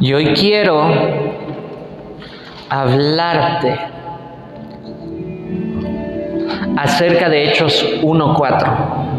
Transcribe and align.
Y 0.00 0.12
hoy 0.12 0.34
quiero 0.34 0.82
hablarte 2.68 3.78
acerca 6.76 7.28
de 7.28 7.50
Hechos 7.50 7.84
1.4. 8.02 9.14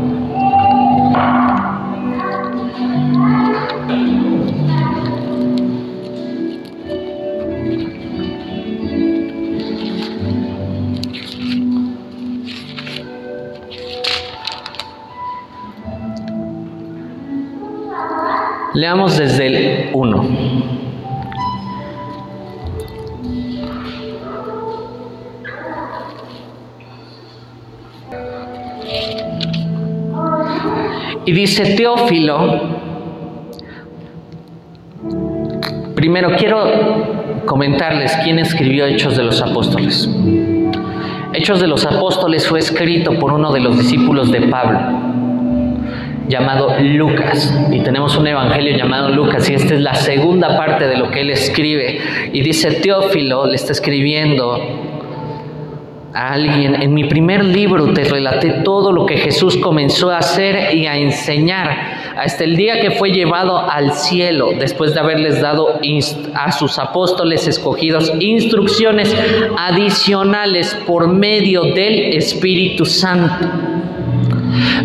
Leamos 18.75 19.17
desde 19.17 19.47
el 19.47 19.89
1. 19.93 20.64
Y 31.25 31.31
dice 31.31 31.75
Teófilo, 31.75 32.61
primero 35.95 36.35
quiero 36.37 37.43
comentarles 37.45 38.15
quién 38.23 38.37
escribió 38.37 38.85
Hechos 38.85 39.17
de 39.17 39.23
los 39.23 39.41
Apóstoles. 39.41 40.07
Hechos 41.33 41.59
de 41.61 41.67
los 41.67 41.85
Apóstoles 41.85 42.47
fue 42.47 42.59
escrito 42.59 43.17
por 43.19 43.33
uno 43.33 43.51
de 43.51 43.59
los 43.59 43.77
discípulos 43.77 44.31
de 44.31 44.41
Pablo 44.41 44.79
llamado 46.27 46.75
Lucas. 46.79 47.53
Y 47.71 47.81
tenemos 47.81 48.15
un 48.17 48.27
evangelio 48.27 48.77
llamado 48.77 49.09
Lucas 49.09 49.49
y 49.49 49.55
esta 49.55 49.73
es 49.73 49.81
la 49.81 49.95
segunda 49.95 50.57
parte 50.57 50.87
de 50.87 50.97
lo 50.97 51.09
que 51.11 51.21
él 51.21 51.31
escribe. 51.31 51.99
Y 52.33 52.41
dice 52.41 52.71
Teófilo, 52.71 53.47
le 53.47 53.55
está 53.55 53.71
escribiendo 53.71 54.84
alguien, 56.15 56.81
en 56.81 56.93
mi 56.93 57.03
primer 57.03 57.43
libro 57.43 57.93
te 57.93 58.05
relaté 58.05 58.61
todo 58.63 58.91
lo 58.91 59.05
que 59.05 59.17
Jesús 59.17 59.57
comenzó 59.57 60.09
a 60.11 60.19
hacer 60.19 60.73
y 60.73 60.87
a 60.87 60.97
enseñar 60.97 62.13
hasta 62.15 62.45
el 62.45 62.55
día 62.55 62.79
que 62.79 62.91
fue 62.91 63.11
llevado 63.11 63.59
al 63.69 63.91
cielo, 63.93 64.51
después 64.57 64.93
de 64.93 65.01
haberles 65.01 65.41
dado 65.41 65.79
a 66.33 66.51
sus 66.53 66.79
apóstoles 66.79 67.47
escogidos 67.47 68.13
instrucciones 68.19 69.13
adicionales 69.57 70.73
por 70.87 71.09
medio 71.09 71.63
del 71.63 72.15
Espíritu 72.15 72.85
Santo. 72.85 73.94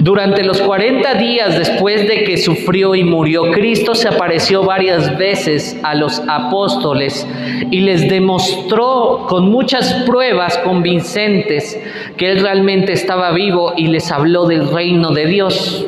Durante 0.01 0.45
los 0.45 0.61
40 0.61 1.15
días 1.15 1.59
después 1.59 2.07
de 2.07 2.25
que 2.25 2.37
sufrió 2.37 2.95
y 2.95 3.05
murió, 3.05 3.51
Cristo 3.51 3.95
se 3.95 4.09
apareció 4.09 4.63
varias 4.63 5.17
veces 5.19 5.79
a 5.83 5.95
los 5.95 6.23
apóstoles 6.29 7.27
y 7.71 7.81
les 7.81 8.09
demostró 8.09 9.27
con 9.29 9.51
muchas 9.51 9.93
pruebas 10.07 10.59
convincentes 10.59 11.79
que 12.17 12.31
Él 12.31 12.41
realmente 12.41 12.93
estaba 12.93 13.33
vivo 13.33 13.75
y 13.77 13.89
les 13.89 14.11
habló 14.11 14.47
del 14.47 14.69
reino 14.69 15.11
de 15.13 15.27
Dios. 15.27 15.87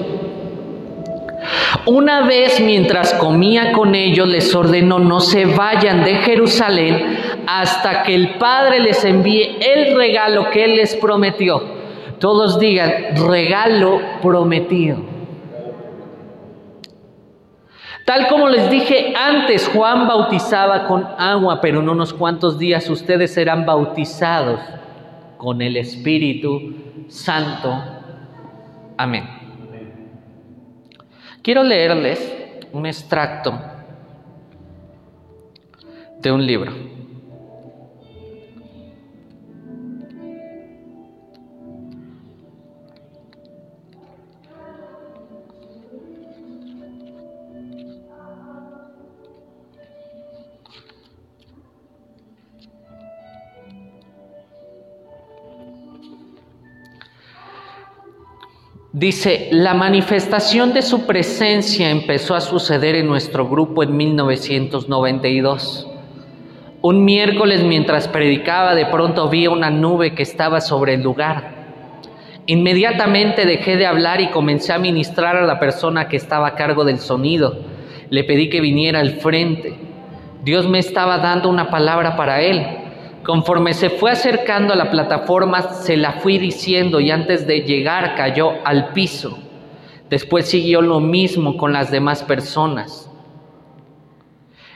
Una 1.87 2.23
vez 2.23 2.61
mientras 2.61 3.13
comía 3.15 3.73
con 3.73 3.97
ellos 3.97 4.29
les 4.29 4.55
ordenó 4.55 5.01
no 5.01 5.21
se 5.21 5.47
vayan 5.47 6.05
de 6.05 6.15
Jerusalén 6.17 7.19
hasta 7.47 8.05
que 8.05 8.15
el 8.15 8.35
Padre 8.35 8.81
les 8.81 9.05
envíe 9.05 9.57
el 9.61 9.97
regalo 9.97 10.51
que 10.51 10.65
Él 10.65 10.77
les 10.77 10.95
prometió. 10.95 11.82
Todos 12.23 12.61
digan, 12.61 13.17
regalo 13.29 14.01
prometido. 14.23 14.97
Tal 18.07 18.29
como 18.29 18.49
les 18.49 18.71
dije 18.71 19.13
antes, 19.17 19.67
Juan 19.67 20.07
bautizaba 20.07 20.87
con 20.87 21.05
agua, 21.19 21.61
pero 21.61 21.81
en 21.81 21.89
unos 21.89 22.15
cuantos 22.15 22.61
días 22.61 22.89
ustedes 22.89 23.35
serán 23.35 23.67
bautizados 23.67 24.61
con 25.37 25.61
el 25.63 25.77
Espíritu 25.77 27.07
Santo. 27.09 27.77
Amén. 28.97 29.29
Quiero 31.43 31.65
leerles 31.65 32.61
un 32.71 32.87
extracto 32.87 33.53
de 36.21 36.31
un 36.31 36.47
libro. 36.47 37.02
Dice, 58.93 59.49
la 59.53 59.73
manifestación 59.73 60.75
de 60.75 60.83
su 60.83 61.07
presencia 61.07 61.89
empezó 61.89 62.35
a 62.35 62.43
suceder 62.43 62.95
en 62.95 63.07
nuestro 63.07 63.49
grupo 63.49 63.83
en 63.83 63.97
1992. 63.97 65.89
Un 66.83 67.03
miércoles 67.03 67.63
mientras 67.63 68.07
predicaba 68.07 68.75
de 68.75 68.85
pronto 68.85 69.31
vi 69.31 69.47
una 69.47 69.71
nube 69.71 70.15
que 70.15 70.23
estaba 70.23 70.61
sobre 70.61 70.93
el 70.93 71.03
lugar. 71.03 71.55
Inmediatamente 72.45 73.47
dejé 73.47 73.79
de 73.79 73.87
hablar 73.87 74.21
y 74.21 74.29
comencé 74.29 74.75
a 74.75 74.79
ministrar 74.79 75.37
a 75.37 75.47
la 75.47 75.59
persona 75.59 76.09
que 76.09 76.19
estaba 76.19 76.49
a 76.49 76.55
cargo 76.55 76.85
del 76.85 76.99
sonido. 76.99 77.61
Le 78.11 78.25
pedí 78.25 78.51
que 78.51 78.61
viniera 78.61 79.01
al 79.01 79.13
frente. 79.21 79.75
Dios 80.45 80.69
me 80.69 80.81
estaba 80.81 81.17
dando 81.17 81.49
una 81.49 81.71
palabra 81.71 82.15
para 82.15 82.43
él. 82.43 82.82
Conforme 83.25 83.73
se 83.73 83.89
fue 83.89 84.11
acercando 84.11 84.73
a 84.73 84.77
la 84.77 84.91
plataforma, 84.91 85.63
se 85.63 85.97
la 85.97 86.15
fui 86.15 86.39
diciendo 86.39 86.99
y 86.99 87.11
antes 87.11 87.47
de 87.47 87.61
llegar 87.61 88.17
cayó 88.17 88.53
al 88.65 88.89
piso. 88.89 89.39
Después 90.11 90.49
siguió 90.49 90.83
lo 90.83 90.99
mismo 90.99 91.57
con 91.57 91.73
las 91.73 91.91
demás 91.91 92.25
personas. 92.25 93.09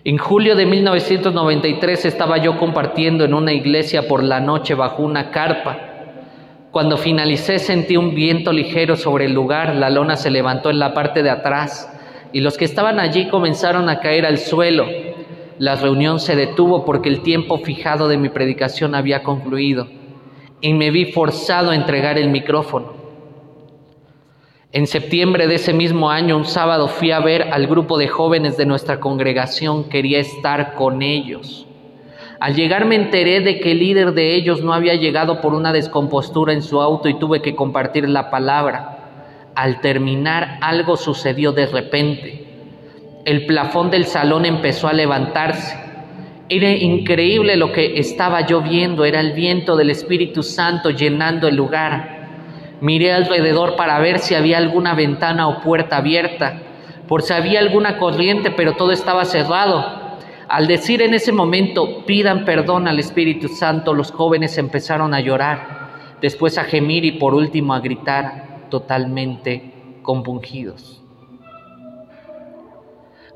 En 0.04 0.18
julio 0.18 0.54
de 0.54 0.66
1993 0.66 2.04
estaba 2.04 2.38
yo 2.38 2.56
compartiendo 2.56 3.24
en 3.24 3.34
una 3.34 3.52
iglesia 3.52 4.06
por 4.06 4.22
la 4.22 4.38
noche 4.38 4.74
bajo 4.74 5.02
una 5.02 5.32
carpa. 5.32 5.78
Cuando 6.70 6.96
finalicé 6.96 7.58
sentí 7.58 7.96
un 7.96 8.14
viento 8.14 8.52
ligero 8.52 8.94
sobre 8.94 9.24
el 9.24 9.32
lugar, 9.32 9.74
la 9.74 9.90
lona 9.90 10.14
se 10.14 10.30
levantó 10.30 10.70
en 10.70 10.78
la 10.78 10.94
parte 10.94 11.24
de 11.24 11.30
atrás 11.30 11.90
y 12.32 12.40
los 12.40 12.56
que 12.56 12.64
estaban 12.64 13.00
allí 13.00 13.28
comenzaron 13.28 13.88
a 13.88 13.98
caer 13.98 14.24
al 14.24 14.38
suelo. 14.38 14.86
La 15.58 15.74
reunión 15.74 16.20
se 16.20 16.36
detuvo 16.36 16.84
porque 16.84 17.08
el 17.08 17.22
tiempo 17.22 17.56
fijado 17.56 18.08
de 18.08 18.18
mi 18.18 18.28
predicación 18.28 18.94
había 18.94 19.22
concluido 19.22 19.88
y 20.60 20.74
me 20.74 20.90
vi 20.90 21.06
forzado 21.12 21.70
a 21.70 21.74
entregar 21.74 22.18
el 22.18 22.28
micrófono. 22.28 22.92
En 24.72 24.86
septiembre 24.86 25.46
de 25.46 25.54
ese 25.54 25.72
mismo 25.72 26.10
año, 26.10 26.36
un 26.36 26.44
sábado, 26.44 26.88
fui 26.88 27.10
a 27.10 27.20
ver 27.20 27.54
al 27.54 27.66
grupo 27.66 27.96
de 27.96 28.08
jóvenes 28.08 28.58
de 28.58 28.66
nuestra 28.66 29.00
congregación, 29.00 29.84
quería 29.84 30.18
estar 30.18 30.74
con 30.74 31.00
ellos. 31.00 31.66
Al 32.38 32.54
llegar 32.54 32.84
me 32.84 32.96
enteré 32.96 33.40
de 33.40 33.58
que 33.58 33.72
el 33.72 33.78
líder 33.78 34.12
de 34.12 34.34
ellos 34.34 34.62
no 34.62 34.74
había 34.74 34.94
llegado 34.94 35.40
por 35.40 35.54
una 35.54 35.72
descompostura 35.72 36.52
en 36.52 36.60
su 36.60 36.82
auto 36.82 37.08
y 37.08 37.18
tuve 37.18 37.40
que 37.40 37.56
compartir 37.56 38.06
la 38.10 38.28
palabra. 38.28 38.98
Al 39.54 39.80
terminar, 39.80 40.58
algo 40.60 40.98
sucedió 40.98 41.52
de 41.52 41.64
repente 41.64 42.45
el 43.26 43.44
plafón 43.44 43.90
del 43.90 44.06
salón 44.06 44.46
empezó 44.46 44.86
a 44.86 44.92
levantarse. 44.92 45.76
Era 46.48 46.70
increíble 46.70 47.56
lo 47.56 47.72
que 47.72 47.98
estaba 47.98 48.46
yo 48.46 48.62
viendo, 48.62 49.04
era 49.04 49.18
el 49.18 49.32
viento 49.32 49.74
del 49.74 49.90
Espíritu 49.90 50.44
Santo 50.44 50.90
llenando 50.90 51.48
el 51.48 51.56
lugar. 51.56 52.28
Miré 52.80 53.12
alrededor 53.12 53.74
para 53.74 53.98
ver 53.98 54.20
si 54.20 54.36
había 54.36 54.58
alguna 54.58 54.94
ventana 54.94 55.48
o 55.48 55.60
puerta 55.60 55.96
abierta, 55.96 56.62
por 57.08 57.22
si 57.22 57.32
había 57.32 57.58
alguna 57.58 57.98
corriente, 57.98 58.52
pero 58.52 58.74
todo 58.74 58.92
estaba 58.92 59.24
cerrado. 59.24 59.84
Al 60.48 60.68
decir 60.68 61.02
en 61.02 61.12
ese 61.12 61.32
momento, 61.32 62.06
pidan 62.06 62.44
perdón 62.44 62.86
al 62.86 63.00
Espíritu 63.00 63.48
Santo, 63.48 63.92
los 63.92 64.12
jóvenes 64.12 64.56
empezaron 64.56 65.12
a 65.14 65.20
llorar, 65.20 66.18
después 66.22 66.58
a 66.58 66.64
gemir 66.64 67.04
y 67.04 67.12
por 67.12 67.34
último 67.34 67.74
a 67.74 67.80
gritar 67.80 68.68
totalmente 68.70 69.98
compungidos. 70.02 71.05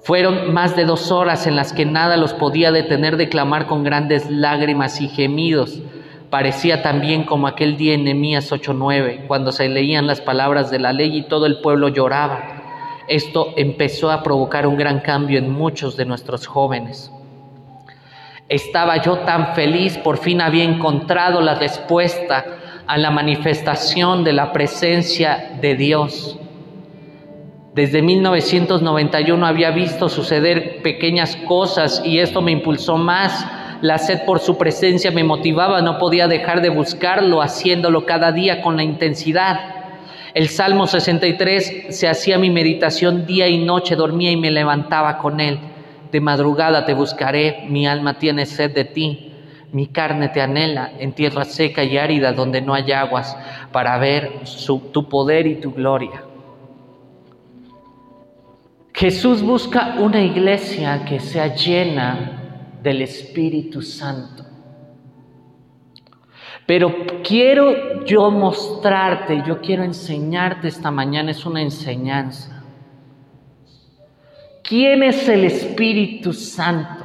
Fueron 0.03 0.55
más 0.55 0.77
de 0.77 0.87
dos 0.87 1.13
horas 1.13 1.47
en 1.47 1.57
las 1.57 1.75
que 1.75 1.85
nada 1.85 2.17
los 2.17 2.33
podía 2.33 2.73
detener 2.73 3.19
de 3.19 3.29
clamar 3.29 3.67
con 3.67 3.85
grandes 3.85 4.31
lágrimas 4.31 5.01
y 5.01 5.09
gemidos. 5.09 5.81
Parecía 6.31 6.83
también 6.83 7.25
como 7.25 7.47
aquel 7.47 7.77
día 7.77 7.95
en 7.95 8.05
Nehemías 8.05 8.51
8:9, 8.51 9.27
cuando 9.27 9.53
se 9.53 9.69
leían 9.69 10.07
las 10.07 10.23
palabras 10.23 10.71
de 10.71 10.79
la 10.79 10.93
ley 10.95 11.19
y 11.19 11.23
todo 11.29 11.45
el 11.45 11.61
pueblo 11.61 11.89
lloraba. 11.89 12.61
Esto 13.09 13.53
empezó 13.57 14.11
a 14.11 14.23
provocar 14.23 14.67
un 14.67 14.77
gran 14.77 15.01
cambio 15.01 15.39
en 15.39 15.51
muchos 15.51 15.97
de 15.97 16.07
nuestros 16.07 16.47
jóvenes. 16.47 17.13
Estaba 18.49 19.03
yo 19.03 19.19
tan 19.19 19.55
feliz, 19.55 19.99
por 19.99 20.19
fin 20.19 20.41
había 20.41 20.65
encontrado 20.65 21.41
la 21.41 21.57
respuesta 21.57 22.45
a 22.87 22.97
la 22.97 23.11
manifestación 23.11 24.25
de 24.25 24.33
la 24.33 24.53
presencia 24.53 25.59
de 25.61 25.77
Dios. 25.77 26.40
Desde 27.75 28.03
1991 28.03 29.47
había 29.47 29.71
visto 29.71 30.09
suceder 30.09 30.83
pequeñas 30.83 31.37
cosas 31.47 32.03
y 32.05 32.19
esto 32.19 32.43
me 32.43 32.51
impulsó 32.51 32.97
más. 32.97 33.47
La 33.81 33.99
sed 33.99 34.25
por 34.27 34.41
su 34.41 34.59
presencia 34.59 35.13
me 35.13 35.23
motivaba, 35.23 35.81
no 35.81 35.97
podía 35.97 36.27
dejar 36.27 36.63
de 36.63 36.69
buscarlo, 36.69 37.41
haciéndolo 37.41 38.07
cada 38.07 38.33
día 38.33 38.61
con 38.61 38.77
la 38.77 38.83
intensidad. 38.83 39.61
El 40.35 40.49
Salmo 40.49 40.89
63 40.89 41.87
se 41.91 42.09
hacía 42.09 42.39
mi 42.39 42.51
meditación 42.51 43.25
día 43.25 43.47
y 43.47 43.59
noche, 43.59 43.95
dormía 43.95 44.33
y 44.33 44.37
me 44.37 44.51
levantaba 44.51 45.19
con 45.19 45.39
él. 45.39 45.61
De 46.11 46.21
madrugada 46.21 46.85
te 46.85 46.95
buscaré, 46.95 47.67
mi 47.69 47.87
alma 47.87 48.19
tiene 48.19 48.47
sed 48.47 48.75
de 48.75 48.85
ti, 48.85 49.33
mi 49.71 49.87
carne 49.87 50.29
te 50.29 50.41
anhela 50.41 50.91
en 50.99 51.13
tierra 51.13 51.45
seca 51.45 51.85
y 51.85 51.99
árida 51.99 52.33
donde 52.33 52.63
no 52.63 52.75
hay 52.75 52.91
aguas, 52.91 53.37
para 53.71 53.97
ver 53.99 54.41
tu 54.93 55.09
poder 55.09 55.47
y 55.47 55.55
tu 55.55 55.73
gloria. 55.73 56.25
Jesús 58.93 59.43
busca 59.43 59.97
una 59.99 60.23
iglesia 60.23 61.05
que 61.05 61.21
sea 61.21 61.55
llena 61.55 62.79
del 62.83 63.03
Espíritu 63.03 63.83
Santo. 63.83 64.45
Pero 66.67 66.95
quiero 67.25 68.05
yo 68.05 68.31
mostrarte, 68.31 69.43
yo 69.47 69.61
quiero 69.61 69.83
enseñarte 69.83 70.69
esta 70.69 70.91
mañana, 70.91 71.31
es 71.33 71.45
una 71.45 71.63
enseñanza. 71.63 72.63
¿Quién 74.63 75.03
es 75.03 75.29
el 75.29 75.45
Espíritu 75.45 76.33
Santo? 76.33 77.00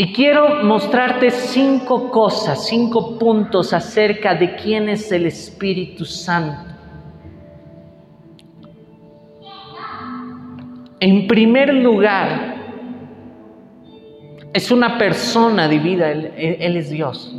Y 0.00 0.12
quiero 0.12 0.62
mostrarte 0.62 1.28
cinco 1.28 2.08
cosas, 2.12 2.68
cinco 2.68 3.18
puntos 3.18 3.72
acerca 3.72 4.32
de 4.32 4.54
quién 4.54 4.88
es 4.88 5.10
el 5.10 5.26
Espíritu 5.26 6.04
Santo. 6.04 6.70
En 11.00 11.26
primer 11.26 11.74
lugar, 11.74 12.54
es 14.52 14.70
una 14.70 14.98
persona 14.98 15.66
divina, 15.66 16.12
él, 16.12 16.32
él, 16.36 16.76
es 16.76 16.90
Dios. 16.90 17.34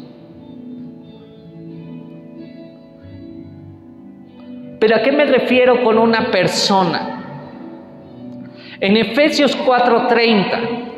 Pero 4.82 4.98
¿a 4.98 5.02
qué 5.02 5.14
me 5.14 5.24
refiero 5.24 5.82
con 5.82 5.98
una 5.98 6.30
persona? 6.30 7.56
En 8.82 8.98
Efesios 8.98 9.58
4:30 9.58 10.89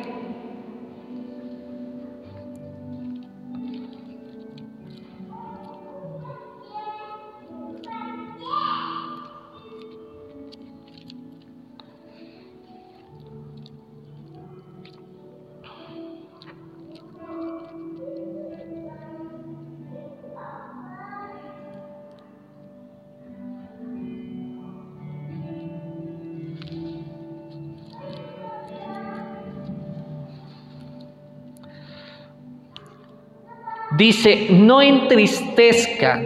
Dice, 34.01 34.47
no 34.49 34.81
entristezca 34.81 36.23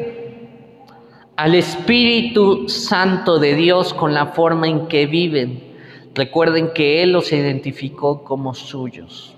al 1.36 1.56
Espíritu 1.56 2.70
Santo 2.70 3.38
de 3.38 3.54
Dios 3.54 3.94
con 3.94 4.14
la 4.14 4.28
forma 4.28 4.70
en 4.70 4.88
que 4.88 5.08
viven. 5.08 5.76
Recuerden 6.14 6.72
que 6.74 7.04
Él 7.04 7.12
los 7.12 7.34
identificó 7.34 8.24
como 8.24 8.54
suyos. 8.54 9.36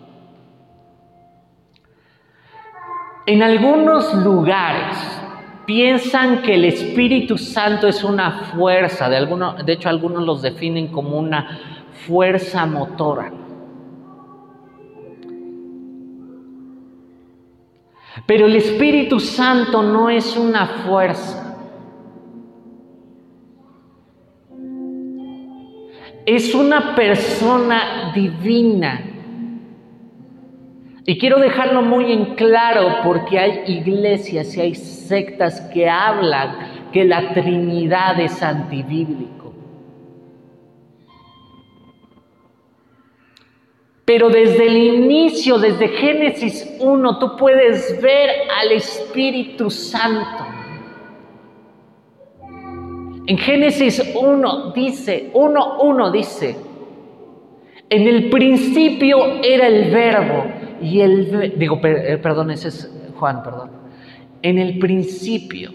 En 3.25 3.41
algunos 3.41 4.13
lugares 4.13 4.95
piensan 5.65 6.43
que 6.43 6.53
el 6.53 6.65
Espíritu 6.65 7.39
Santo 7.39 7.87
es 7.87 8.03
una 8.03 8.51
fuerza, 8.53 9.09
de, 9.09 9.63
de 9.65 9.73
hecho 9.73 9.89
algunos 9.89 10.23
los 10.23 10.43
definen 10.43 10.89
como 10.89 11.17
una 11.17 11.59
fuerza 12.05 12.67
motora. 12.67 13.46
Pero 18.25 18.47
el 18.47 18.55
Espíritu 18.55 19.19
Santo 19.19 19.83
no 19.83 20.09
es 20.09 20.35
una 20.35 20.65
fuerza. 20.67 21.43
Es 26.25 26.53
una 26.53 26.95
persona 26.95 28.11
divina. 28.13 29.01
Y 31.05 31.17
quiero 31.17 31.39
dejarlo 31.39 31.81
muy 31.83 32.11
en 32.11 32.35
claro 32.35 32.97
porque 33.01 33.39
hay 33.39 33.63
iglesias 33.67 34.57
y 34.57 34.61
hay 34.61 34.75
sectas 34.75 35.61
que 35.73 35.89
hablan 35.89 36.89
que 36.91 37.05
la 37.05 37.33
Trinidad 37.33 38.19
es 38.19 38.43
antibíblica. 38.43 39.46
Pero 44.07 44.29
desde 44.29 44.67
el 44.67 44.77
inicio, 44.77 45.59
desde 45.59 45.89
Génesis 45.89 46.77
1, 46.79 47.19
tú 47.19 47.35
puedes 47.35 48.01
ver 48.01 48.29
al 48.57 48.71
Espíritu 48.71 49.69
Santo. 49.69 50.45
En 53.25 53.37
Génesis 53.37 54.01
1 54.15 54.71
dice, 54.71 55.29
1.1 55.33 56.11
dice, 56.13 56.55
en 57.89 58.07
el 58.07 58.29
principio 58.29 59.43
era 59.43 59.67
el 59.67 59.91
verbo 59.91 60.45
y 60.81 61.01
el, 61.01 61.59
digo, 61.59 61.77
eh, 61.83 62.17
perdón, 62.17 62.51
ese 62.51 62.69
es 62.69 62.89
Juan, 63.19 63.43
perdón. 63.43 63.71
En 64.41 64.57
el 64.57 64.79
principio 64.79 65.71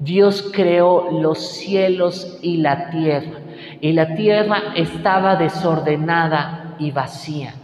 Dios 0.00 0.50
creó 0.52 1.20
los 1.20 1.38
cielos 1.52 2.40
y 2.42 2.56
la 2.56 2.90
tierra 2.90 3.38
y 3.80 3.92
la 3.92 4.16
tierra 4.16 4.72
estaba 4.74 5.36
desordenada 5.36 6.74
y 6.80 6.90
vacía 6.90 7.54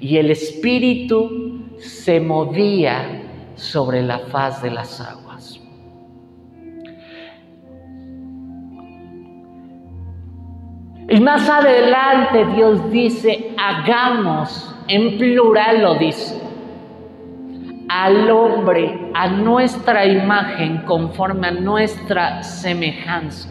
y 0.00 0.16
el 0.16 0.30
Espíritu 0.30 1.68
se 1.78 2.20
movía 2.20 3.22
sobre 3.54 4.02
la 4.02 4.18
faz 4.18 4.62
de 4.62 4.70
las 4.70 5.00
aguas. 5.00 5.60
Y 11.08 11.20
más 11.20 11.48
adelante 11.48 12.46
Dios 12.56 12.90
dice, 12.90 13.54
hagamos, 13.58 14.74
en 14.88 15.18
plural 15.18 15.82
lo 15.82 15.94
dice, 15.96 16.40
al 17.88 18.30
hombre 18.30 19.10
a 19.12 19.28
nuestra 19.28 20.06
imagen 20.06 20.78
conforme 20.86 21.48
a 21.48 21.50
nuestra 21.50 22.42
semejanza. 22.42 23.48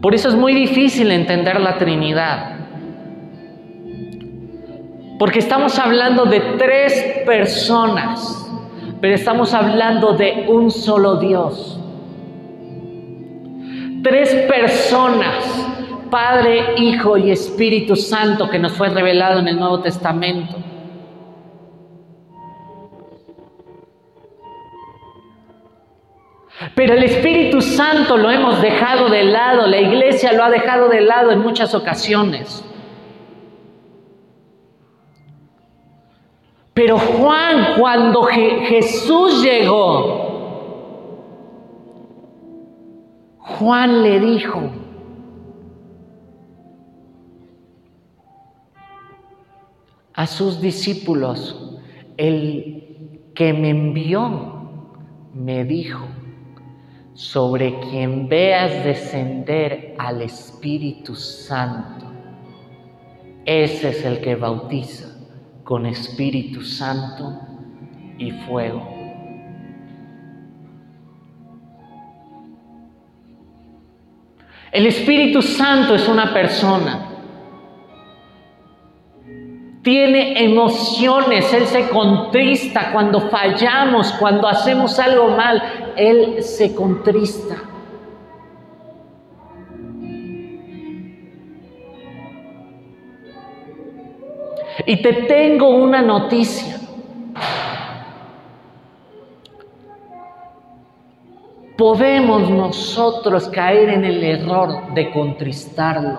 Por 0.00 0.14
eso 0.14 0.28
es 0.28 0.34
muy 0.34 0.54
difícil 0.54 1.10
entender 1.10 1.60
la 1.60 1.78
Trinidad. 1.78 2.61
Porque 5.22 5.38
estamos 5.38 5.78
hablando 5.78 6.24
de 6.24 6.40
tres 6.58 7.22
personas, 7.24 8.44
pero 9.00 9.14
estamos 9.14 9.54
hablando 9.54 10.14
de 10.14 10.46
un 10.48 10.68
solo 10.68 11.14
Dios. 11.14 11.78
Tres 14.02 14.34
personas, 14.50 15.44
Padre, 16.10 16.74
Hijo 16.76 17.16
y 17.16 17.30
Espíritu 17.30 17.94
Santo, 17.94 18.50
que 18.50 18.58
nos 18.58 18.72
fue 18.72 18.88
revelado 18.88 19.38
en 19.38 19.46
el 19.46 19.60
Nuevo 19.60 19.78
Testamento. 19.78 20.56
Pero 26.74 26.94
el 26.94 27.04
Espíritu 27.04 27.60
Santo 27.60 28.16
lo 28.16 28.28
hemos 28.28 28.60
dejado 28.60 29.08
de 29.08 29.22
lado, 29.22 29.68
la 29.68 29.78
iglesia 29.78 30.32
lo 30.32 30.42
ha 30.42 30.50
dejado 30.50 30.88
de 30.88 31.00
lado 31.00 31.30
en 31.30 31.38
muchas 31.38 31.76
ocasiones. 31.76 32.64
Pero 36.74 36.98
Juan, 36.98 37.74
cuando 37.78 38.22
Jesús 38.22 39.42
llegó, 39.42 40.22
Juan 43.38 44.02
le 44.02 44.20
dijo, 44.20 44.70
a 50.14 50.26
sus 50.26 50.62
discípulos, 50.62 51.78
el 52.16 53.30
que 53.34 53.52
me 53.52 53.70
envió 53.70 54.70
me 55.34 55.64
dijo, 55.64 56.06
sobre 57.12 57.78
quien 57.80 58.28
veas 58.28 58.82
descender 58.82 59.94
al 59.98 60.22
Espíritu 60.22 61.14
Santo, 61.14 62.06
ese 63.44 63.90
es 63.90 64.04
el 64.06 64.22
que 64.22 64.36
bautiza 64.36 65.11
con 65.64 65.86
Espíritu 65.86 66.62
Santo 66.62 67.40
y 68.18 68.30
fuego. 68.32 68.88
El 74.72 74.86
Espíritu 74.86 75.42
Santo 75.42 75.94
es 75.94 76.08
una 76.08 76.32
persona. 76.32 77.08
Tiene 79.82 80.44
emociones, 80.44 81.52
Él 81.52 81.66
se 81.66 81.88
contrista 81.88 82.92
cuando 82.92 83.20
fallamos, 83.28 84.12
cuando 84.12 84.48
hacemos 84.48 84.98
algo 84.98 85.28
mal, 85.28 85.92
Él 85.96 86.42
se 86.42 86.74
contrista. 86.74 87.71
Y 94.86 95.02
te 95.02 95.12
tengo 95.12 95.68
una 95.70 96.02
noticia. 96.02 96.82
podemos 101.82 102.48
nosotros 102.48 103.48
caer 103.48 103.88
en 103.88 104.04
el 104.04 104.22
error 104.22 104.94
de 104.94 105.10
contristarlo. 105.10 106.16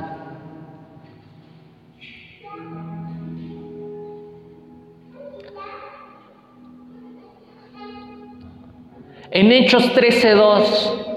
En 9.31 9.51
Hechos 9.53 9.93
13:2 9.95 11.12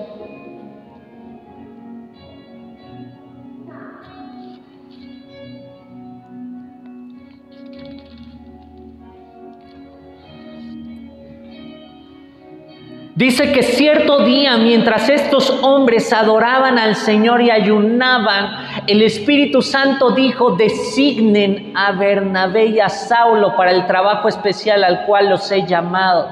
Dice 13.16 13.50
que 13.50 13.62
cierto 13.62 14.26
día, 14.26 14.58
mientras 14.58 15.08
estos 15.08 15.48
hombres 15.62 16.12
adoraban 16.12 16.78
al 16.78 16.94
Señor 16.96 17.40
y 17.40 17.50
ayunaban, 17.50 18.84
el 18.86 19.00
Espíritu 19.00 19.62
Santo 19.62 20.10
dijo, 20.10 20.50
designen 20.50 21.72
a 21.74 21.92
Bernabé 21.92 22.66
y 22.66 22.78
a 22.78 22.90
Saulo 22.90 23.56
para 23.56 23.70
el 23.70 23.86
trabajo 23.86 24.28
especial 24.28 24.84
al 24.84 25.06
cual 25.06 25.30
los 25.30 25.50
he 25.50 25.66
llamado. 25.66 26.28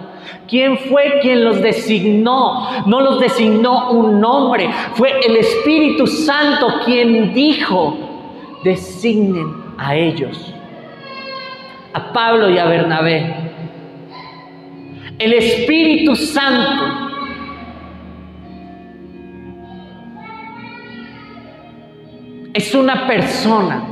¿Quién 0.47 0.77
fue 0.77 1.21
quien 1.23 1.43
los 1.43 1.63
designó? 1.63 2.85
No 2.85 3.01
los 3.01 3.19
designó 3.19 3.91
un 3.91 4.23
hombre, 4.23 4.69
fue 4.93 5.21
el 5.27 5.37
Espíritu 5.37 6.07
Santo 6.07 6.67
quien 6.85 7.33
dijo, 7.33 7.97
designen 8.63 9.55
a 9.79 9.97
ellos, 9.97 10.53
a 11.95 12.13
Pablo 12.13 12.51
y 12.51 12.59
a 12.59 12.67
Bernabé. 12.67 13.44
El 15.19 15.33
Espíritu 15.33 16.17
Santo 16.17 17.05
es 22.53 22.75
una 22.75 23.07
persona. 23.07 23.89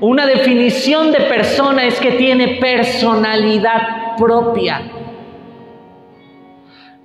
Una 0.00 0.26
definición 0.26 1.12
de 1.12 1.20
persona 1.22 1.84
es 1.84 1.98
que 1.98 2.12
tiene 2.12 2.58
personalidad 2.60 4.16
propia. 4.16 4.82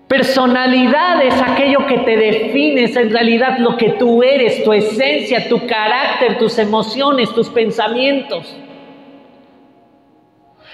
Personalidad 0.08 1.24
es 1.24 1.42
aquello 1.42 1.88
que 1.88 1.98
te 1.98 2.16
define, 2.16 2.84
es 2.84 2.96
en 2.96 3.10
realidad 3.10 3.58
lo 3.58 3.76
que 3.76 3.90
tú 3.92 4.22
eres, 4.22 4.64
tu 4.64 4.72
esencia, 4.72 5.50
tu 5.50 5.66
carácter, 5.66 6.38
tus 6.38 6.60
emociones, 6.60 7.34
tus 7.34 7.50
pensamientos. 7.50 8.56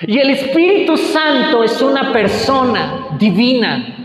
Y 0.08 0.18
el 0.18 0.32
Espíritu 0.32 0.98
Santo 0.98 1.64
es 1.64 1.80
una 1.82 2.12
persona 2.12 3.08
divina. 3.20 3.98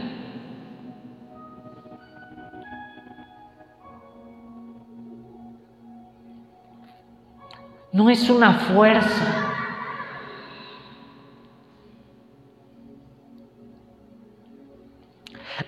No 7.93 8.11
es 8.11 8.29
una 8.29 8.53
fuerza. 8.53 9.47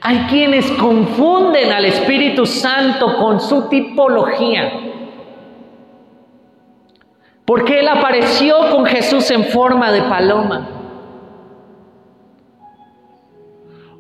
Hay 0.02 0.18
quienes 0.28 0.70
confunden 0.73 1.73
al 1.73 1.87
Espíritu 1.87 2.44
Santo 2.44 3.16
con 3.16 3.40
su 3.40 3.68
tipología. 3.70 4.88
Porque 7.49 7.81
Él 7.81 7.88
apareció 7.88 8.57
con 8.71 8.85
Jesús 8.85 9.31
en 9.31 9.43
forma 9.45 9.90
de 9.90 10.02
paloma. 10.02 10.69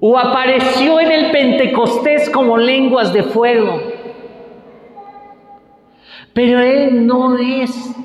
O 0.00 0.18
apareció 0.18 1.00
en 1.00 1.10
el 1.10 1.30
Pentecostés 1.30 2.28
como 2.28 2.58
lenguas 2.58 3.10
de 3.14 3.22
fuego. 3.22 3.80
Pero 6.34 6.60
Él 6.60 7.06
no 7.06 7.38
es 7.38 7.96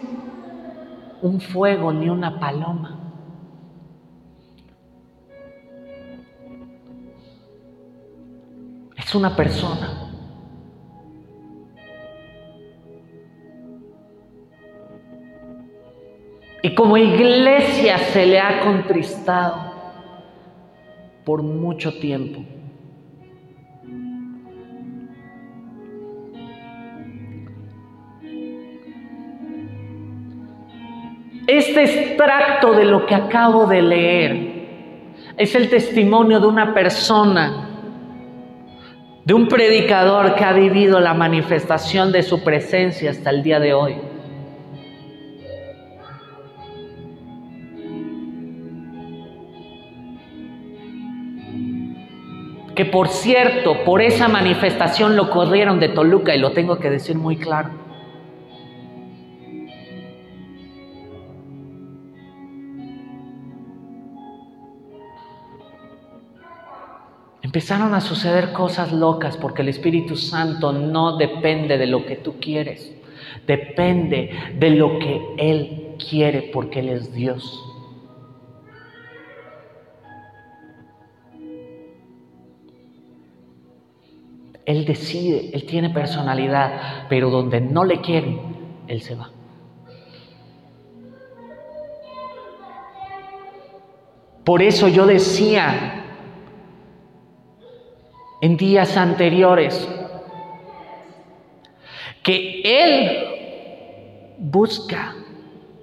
un 1.22 1.42
fuego 1.42 1.92
ni 1.92 2.08
una 2.08 2.40
paloma. 2.40 3.00
Es 8.96 9.14
una 9.14 9.36
persona. 9.36 10.02
Y 16.65 16.74
como 16.75 16.96
iglesia 16.96 17.98
se 17.98 18.25
le 18.25 18.39
ha 18.39 18.62
contristado 18.62 19.74
por 21.25 21.43
mucho 21.43 22.00
tiempo. 22.00 22.41
Este 31.48 31.84
extracto 31.84 32.72
de 32.72 32.86
lo 32.86 33.05
que 33.08 33.15
acabo 33.15 33.67
de 33.67 33.82
leer 33.82 34.53
es 35.36 35.55
el 35.55 35.70
testimonio 35.70 36.39
de 36.39 36.48
una 36.48 36.74
persona, 36.74 37.67
de 39.25 39.34
un 39.34 39.50
predicador 39.50 40.36
que 40.36 40.46
ha 40.46 40.53
vivido 40.53 41.01
la 41.01 41.13
manifestación 41.13 42.13
de 42.13 42.24
su 42.24 42.41
presencia 42.41 43.12
hasta 43.12 43.32
el 43.32 43.43
día 43.43 43.60
de 43.60 43.74
hoy. 43.74 44.12
Que 52.75 52.86
por 52.86 53.08
cierto, 53.08 53.84
por 53.84 54.01
esa 54.01 54.27
manifestación 54.27 55.15
lo 55.15 55.30
corrieron 55.30 55.80
de 55.80 55.89
Toluca 55.89 56.36
y 56.36 56.39
lo 56.39 56.51
tengo 56.51 56.80
que 56.80 56.89
decir 56.89 57.15
muy 57.15 57.38
claro. 57.38 57.70
Empezaron 67.44 67.94
a 67.94 68.01
suceder 68.01 68.51
cosas 68.51 68.92
locas 68.92 69.38
porque 69.38 69.62
el 69.62 69.70
Espíritu 69.70 70.15
Santo 70.15 70.72
no 70.72 71.18
depende 71.18 71.77
de 71.77 71.86
lo 71.86 72.03
que 72.03 72.15
tú 72.15 72.39
quieres, 72.39 72.92
depende 73.46 74.32
de 74.58 74.70
lo 74.72 74.98
que 74.98 75.22
Él 75.38 75.96
quiere 76.10 76.50
porque 76.51 76.80
Él 76.80 76.89
es 76.89 77.13
Dios. 77.13 77.73
Él 84.65 84.86
decide, 84.86 85.50
Él 85.53 85.65
tiene 85.65 85.89
personalidad, 85.89 87.08
pero 87.10 87.29
donde 87.29 87.60
no 87.60 87.84
le 87.84 88.01
quieren, 88.01 88.39
Él 88.88 89.01
se 89.01 89.15
va. 89.15 89.29
Por 94.43 94.62
eso 94.62 94.88
yo 94.88 95.05
decía 95.05 96.03
en 98.41 98.58
días 98.58 98.98
anteriores 98.98 99.88
que 102.22 102.62
Él 102.63 104.36
busca, 104.38 105.13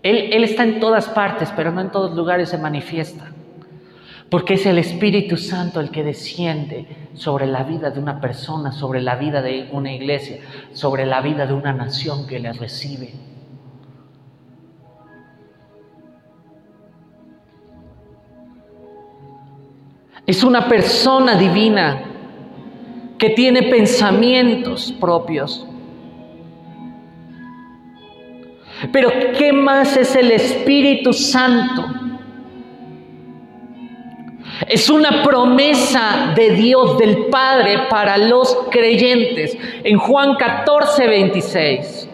Él, 0.02 0.30
Él 0.32 0.44
está 0.44 0.64
en 0.64 0.80
todas 0.80 1.08
partes, 1.08 1.50
pero 1.56 1.70
no 1.70 1.80
en 1.80 1.90
todos 1.90 2.14
lugares 2.14 2.50
se 2.50 2.58
manifiesta. 2.58 3.32
Porque 4.30 4.54
es 4.54 4.64
el 4.64 4.78
Espíritu 4.78 5.37
Santo 5.37 5.80
el 5.80 5.90
que 5.90 6.04
desciende 6.04 6.87
sobre 7.14 7.46
la 7.46 7.64
vida 7.64 7.90
de 7.90 7.99
una 7.99 8.20
persona, 8.20 8.70
sobre 8.70 9.02
la 9.02 9.16
vida 9.16 9.42
de 9.42 9.68
una 9.72 9.92
iglesia, 9.92 10.38
sobre 10.72 11.04
la 11.04 11.20
vida 11.20 11.46
de 11.46 11.52
una 11.52 11.72
nación 11.72 12.26
que 12.28 12.38
le 12.38 12.52
recibe. 12.52 13.12
Es 20.26 20.44
una 20.44 20.68
persona 20.68 21.34
divina 21.34 22.04
que 23.18 23.30
tiene 23.30 23.64
pensamientos 23.64 24.92
propios. 24.92 25.66
Pero 28.92 29.10
¿qué 29.37 29.52
más 29.52 29.96
es 29.96 30.14
el 30.14 30.30
Espíritu 30.30 31.12
Santo? 31.12 32.00
Es 34.69 34.90
una 34.90 35.23
promesa 35.23 36.33
de 36.37 36.50
Dios, 36.50 36.99
del 36.99 37.26
Padre, 37.26 37.87
para 37.88 38.19
los 38.19 38.57
creyentes. 38.71 39.57
En 39.85 39.99
Juan 39.99 40.37
14, 40.37 41.07
26. 41.07 42.10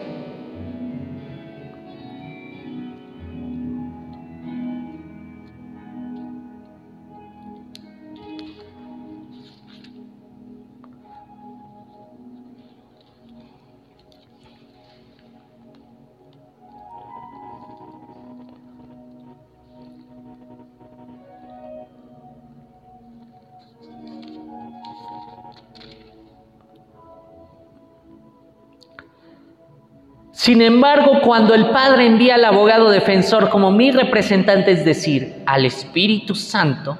Sin 30.47 30.61
embargo, 30.61 31.19
cuando 31.25 31.53
el 31.53 31.71
Padre 31.71 32.05
envía 32.05 32.35
al 32.35 32.45
abogado 32.45 32.89
defensor 32.89 33.49
como 33.49 33.69
mi 33.69 33.91
representante, 33.91 34.71
es 34.71 34.85
decir, 34.85 35.43
al 35.45 35.65
Espíritu 35.65 36.35
Santo, 36.35 36.97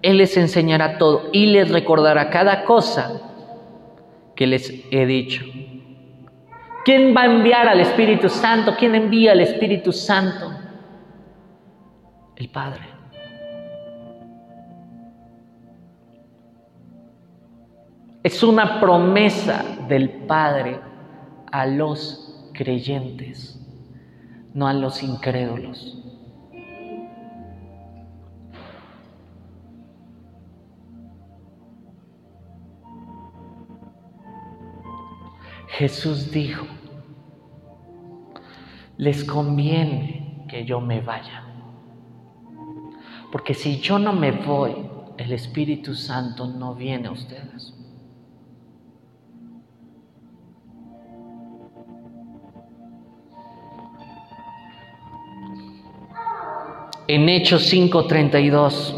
Él 0.00 0.18
les 0.18 0.36
enseñará 0.36 0.96
todo 0.96 1.28
y 1.32 1.46
les 1.46 1.72
recordará 1.72 2.30
cada 2.30 2.62
cosa 2.64 3.20
que 4.36 4.46
les 4.46 4.72
he 4.92 5.06
dicho. 5.06 5.44
¿Quién 6.84 7.12
va 7.16 7.22
a 7.22 7.26
enviar 7.26 7.66
al 7.66 7.80
Espíritu 7.80 8.28
Santo? 8.28 8.76
¿Quién 8.78 8.94
envía 8.94 9.32
al 9.32 9.40
Espíritu 9.40 9.90
Santo? 9.92 10.52
El 12.36 12.48
Padre. 12.48 12.86
Es 18.22 18.40
una 18.44 18.78
promesa 18.78 19.64
del 19.88 20.10
Padre 20.10 20.78
a 21.50 21.66
los 21.66 22.28
creyentes, 22.52 23.58
no 24.54 24.68
a 24.68 24.74
los 24.74 25.02
incrédulos. 25.02 25.98
Jesús 35.68 36.30
dijo, 36.30 36.66
les 38.98 39.24
conviene 39.24 40.44
que 40.48 40.64
yo 40.64 40.80
me 40.80 41.00
vaya, 41.00 41.44
porque 43.32 43.54
si 43.54 43.80
yo 43.80 43.98
no 43.98 44.12
me 44.12 44.32
voy, 44.32 44.76
el 45.16 45.32
Espíritu 45.32 45.94
Santo 45.94 46.46
no 46.46 46.74
viene 46.74 47.08
a 47.08 47.12
ustedes. 47.12 47.74
En 57.08 57.28
Hechos 57.28 57.72
5:32. 57.72 58.94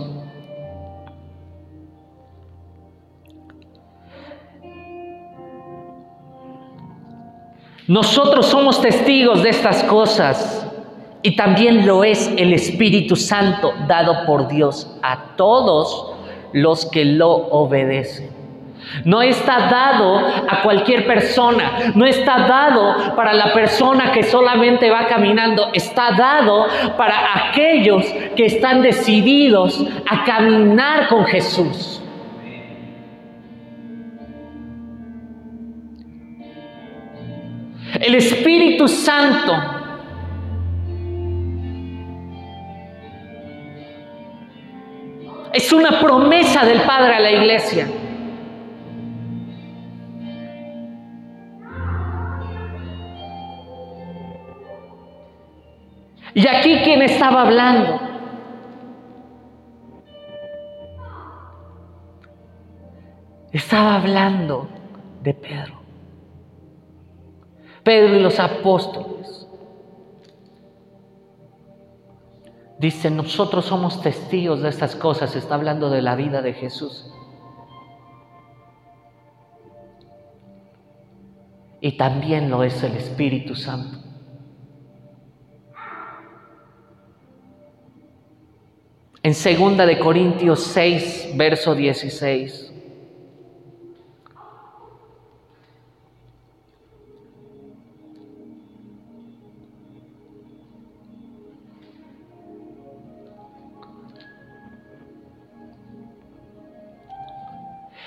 Nosotros 7.86 8.46
somos 8.46 8.80
testigos 8.80 9.42
de 9.42 9.50
estas 9.50 9.84
cosas 9.84 10.66
y 11.22 11.36
también 11.36 11.86
lo 11.86 12.02
es 12.02 12.32
el 12.38 12.54
Espíritu 12.54 13.14
Santo 13.14 13.74
dado 13.86 14.24
por 14.26 14.48
Dios 14.48 14.90
a 15.02 15.36
todos 15.36 16.14
los 16.52 16.86
que 16.86 17.04
lo 17.04 17.30
obedecen. 17.30 18.33
No 19.04 19.22
está 19.22 19.68
dado 19.68 20.18
a 20.48 20.62
cualquier 20.62 21.06
persona, 21.06 21.92
no 21.94 22.06
está 22.06 22.46
dado 22.46 23.14
para 23.16 23.32
la 23.32 23.52
persona 23.52 24.12
que 24.12 24.22
solamente 24.22 24.90
va 24.90 25.06
caminando, 25.06 25.70
está 25.72 26.12
dado 26.12 26.66
para 26.96 27.48
aquellos 27.48 28.04
que 28.36 28.46
están 28.46 28.82
decididos 28.82 29.84
a 30.08 30.24
caminar 30.24 31.08
con 31.08 31.24
Jesús. 31.26 32.00
El 38.00 38.16
Espíritu 38.16 38.88
Santo 38.88 39.54
es 45.52 45.72
una 45.72 46.00
promesa 46.00 46.64
del 46.64 46.80
Padre 46.82 47.14
a 47.14 47.20
la 47.20 47.30
iglesia. 47.30 47.86
Y 56.34 56.48
aquí 56.48 56.78
quién 56.82 57.00
estaba 57.02 57.42
hablando. 57.42 58.00
Estaba 63.52 63.94
hablando 63.94 64.68
de 65.22 65.32
Pedro. 65.32 65.74
Pedro 67.84 68.16
y 68.16 68.20
los 68.20 68.40
apóstoles. 68.40 69.46
Dice, 72.80 73.10
nosotros 73.12 73.66
somos 73.66 74.02
testigos 74.02 74.60
de 74.60 74.70
estas 74.70 74.96
cosas. 74.96 75.36
Está 75.36 75.54
hablando 75.54 75.88
de 75.88 76.02
la 76.02 76.16
vida 76.16 76.42
de 76.42 76.52
Jesús. 76.52 77.14
Y 81.80 81.92
también 81.92 82.50
lo 82.50 82.64
es 82.64 82.82
el 82.82 82.96
Espíritu 82.96 83.54
Santo. 83.54 84.13
En 89.24 89.34
segunda 89.34 89.86
de 89.86 89.98
Corintios 89.98 90.64
6, 90.64 91.30
verso 91.34 91.74
16. 91.74 92.73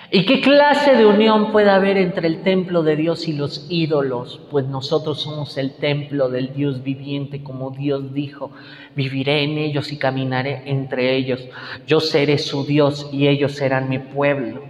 ¿Y 0.09 0.25
qué 0.25 0.39
clase 0.39 0.95
de 0.95 1.05
unión 1.05 1.51
puede 1.51 1.69
haber 1.69 1.97
entre 1.97 2.27
el 2.27 2.41
templo 2.41 2.81
de 2.81 2.95
Dios 2.95 3.27
y 3.27 3.33
los 3.33 3.65
ídolos? 3.69 4.39
Pues 4.49 4.65
nosotros 4.65 5.19
somos 5.19 5.57
el 5.57 5.73
templo 5.73 6.29
del 6.29 6.53
Dios 6.53 6.81
viviente, 6.81 7.43
como 7.43 7.71
Dios 7.71 8.13
dijo, 8.13 8.51
viviré 8.95 9.43
en 9.43 9.57
ellos 9.57 9.91
y 9.91 9.97
caminaré 9.97 10.61
entre 10.65 11.17
ellos. 11.17 11.43
Yo 11.85 11.99
seré 11.99 12.37
su 12.37 12.65
Dios 12.65 13.09
y 13.11 13.27
ellos 13.27 13.51
serán 13.51 13.89
mi 13.89 13.99
pueblo. 13.99 14.63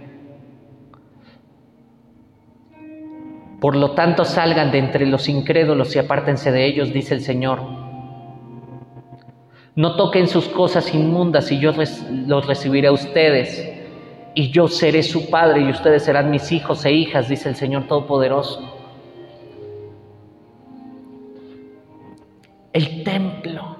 Por 3.60 3.76
lo 3.76 3.92
tanto, 3.92 4.24
salgan 4.24 4.72
de 4.72 4.78
entre 4.78 5.06
los 5.06 5.28
incrédulos 5.28 5.94
y 5.94 6.00
apártense 6.00 6.50
de 6.50 6.66
ellos, 6.66 6.92
dice 6.92 7.14
el 7.14 7.20
Señor. 7.20 7.60
No 9.76 9.94
toquen 9.94 10.26
sus 10.26 10.48
cosas 10.48 10.92
inmundas 10.92 11.52
y 11.52 11.60
yo 11.60 11.72
los 12.26 12.46
recibiré 12.46 12.88
a 12.88 12.92
ustedes 12.92 13.77
y 14.34 14.50
yo 14.50 14.68
seré 14.68 15.02
su 15.02 15.30
padre 15.30 15.62
y 15.62 15.70
ustedes 15.70 16.04
serán 16.04 16.30
mis 16.30 16.52
hijos 16.52 16.84
e 16.84 16.92
hijas, 16.92 17.28
dice 17.28 17.48
el 17.48 17.56
Señor 17.56 17.86
Todopoderoso. 17.86 18.74
El 22.72 23.02
templo 23.02 23.76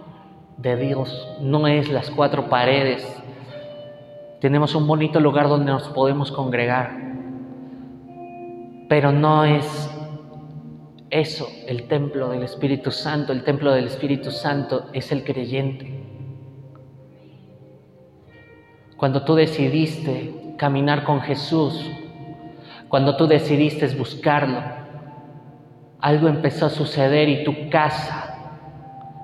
de 0.57 0.77
Dios 0.77 1.37
no 1.41 1.67
es 1.69 1.89
las 1.89 2.11
cuatro 2.11 2.49
paredes. 2.49 3.07
Tenemos 4.41 4.75
un 4.75 4.87
bonito 4.87 5.21
lugar 5.21 5.49
donde 5.49 5.71
nos 5.71 5.89
podemos 5.89 6.33
congregar, 6.33 6.91
pero 8.89 9.13
no 9.13 9.45
es 9.45 9.91
eso 11.11 11.49
el 11.67 11.89
templo 11.89 12.31
del 12.31 12.43
Espíritu 12.43 12.91
Santo. 12.91 13.33
El 13.33 13.45
templo 13.45 13.73
del 13.73 13.87
Espíritu 13.87 14.31
Santo 14.31 14.87
es 14.93 15.13
el 15.13 15.25
creyente. 15.25 15.99
Cuando 18.97 19.25
tú 19.25 19.37
decidiste 19.37 20.35
caminar 20.59 21.05
con 21.05 21.23
Jesús, 21.23 21.91
cuando 22.89 23.17
tú 23.17 23.27
decidiste 23.27 23.87
buscarlo, 23.97 24.61
algo 26.01 26.29
empezó 26.29 26.67
a 26.67 26.71
suceder 26.71 27.29
y 27.29 27.45
tu 27.45 27.71
casa, 27.71 28.35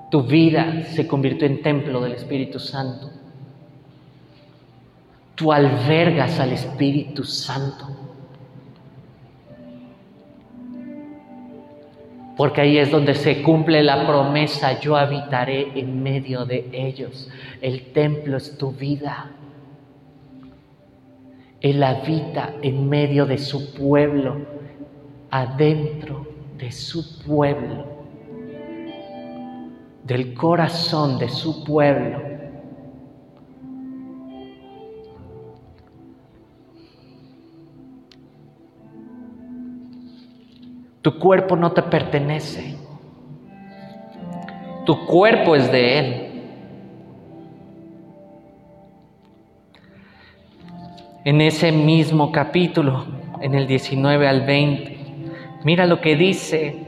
tu 0.09 0.23
vida 0.23 0.83
se 0.83 1.07
convirtió 1.07 1.45
en 1.47 1.61
templo 1.61 2.01
del 2.01 2.13
Espíritu 2.13 2.59
Santo. 2.59 3.11
Tú 5.35 5.51
albergas 5.51 6.39
al 6.39 6.53
Espíritu 6.53 7.23
Santo. 7.23 7.87
Porque 12.37 12.61
ahí 12.61 12.77
es 12.77 12.91
donde 12.91 13.13
se 13.15 13.41
cumple 13.41 13.81
la 13.81 14.05
promesa, 14.05 14.79
yo 14.79 14.97
habitaré 14.97 15.79
en 15.79 16.03
medio 16.03 16.45
de 16.45 16.69
ellos. 16.73 17.29
El 17.61 17.93
templo 17.93 18.37
es 18.37 18.57
tu 18.57 18.71
vida. 18.71 19.31
Él 21.65 21.81
habita 21.81 22.53
en 22.61 22.87
medio 22.87 23.25
de 23.25 23.39
su 23.39 23.73
pueblo, 23.73 24.35
adentro 25.31 26.27
de 26.59 26.71
su 26.71 27.23
pueblo, 27.23 27.87
del 30.03 30.35
corazón 30.35 31.17
de 31.17 31.27
su 31.27 31.63
pueblo. 31.63 32.21
Tu 41.01 41.17
cuerpo 41.17 41.55
no 41.55 41.71
te 41.71 41.81
pertenece. 41.81 42.77
Tu 44.85 45.05
cuerpo 45.07 45.55
es 45.55 45.71
de 45.71 45.97
Él. 45.97 46.24
En 51.25 51.41
ese 51.41 51.71
mismo 51.71 52.31
capítulo, 52.31 53.03
en 53.41 53.55
el 53.55 53.65
19 53.65 54.27
al 54.27 54.45
20, 54.45 54.97
mira 55.63 55.87
lo 55.87 55.99
que 55.99 56.15
dice. 56.15 56.85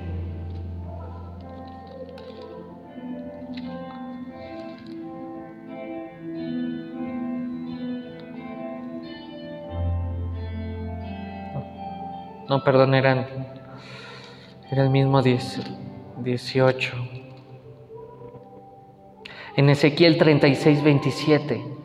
No, 12.48 12.64
perdón, 12.64 12.94
eran 12.94 13.26
era 14.70 14.84
el 14.84 14.92
mismo 14.92 15.24
18. 15.24 16.94
En 19.56 19.70
Ezequiel 19.72 20.20
36, 20.20 20.84
27. 20.84 21.77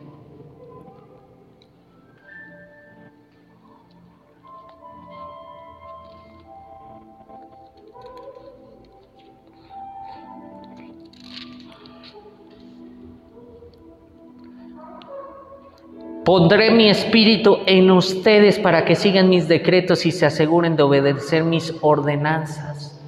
Pondré 16.24 16.70
mi 16.70 16.88
espíritu 16.88 17.58
en 17.66 17.90
ustedes 17.90 18.61
para 18.61 18.85
que 18.85 18.94
sigan 18.94 19.28
mis 19.28 19.48
decretos 19.48 20.06
y 20.06 20.12
se 20.12 20.24
aseguren 20.24 20.76
de 20.76 20.85
obedecer 20.85 21.42
mis 21.42 21.74
ordenanzas. 21.80 23.00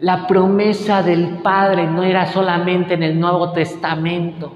La 0.00 0.26
promesa 0.26 1.02
del 1.02 1.38
Padre 1.42 1.86
no 1.86 2.02
era 2.02 2.26
solamente 2.32 2.94
en 2.94 3.02
el 3.02 3.20
Nuevo 3.20 3.52
Testamento, 3.52 4.54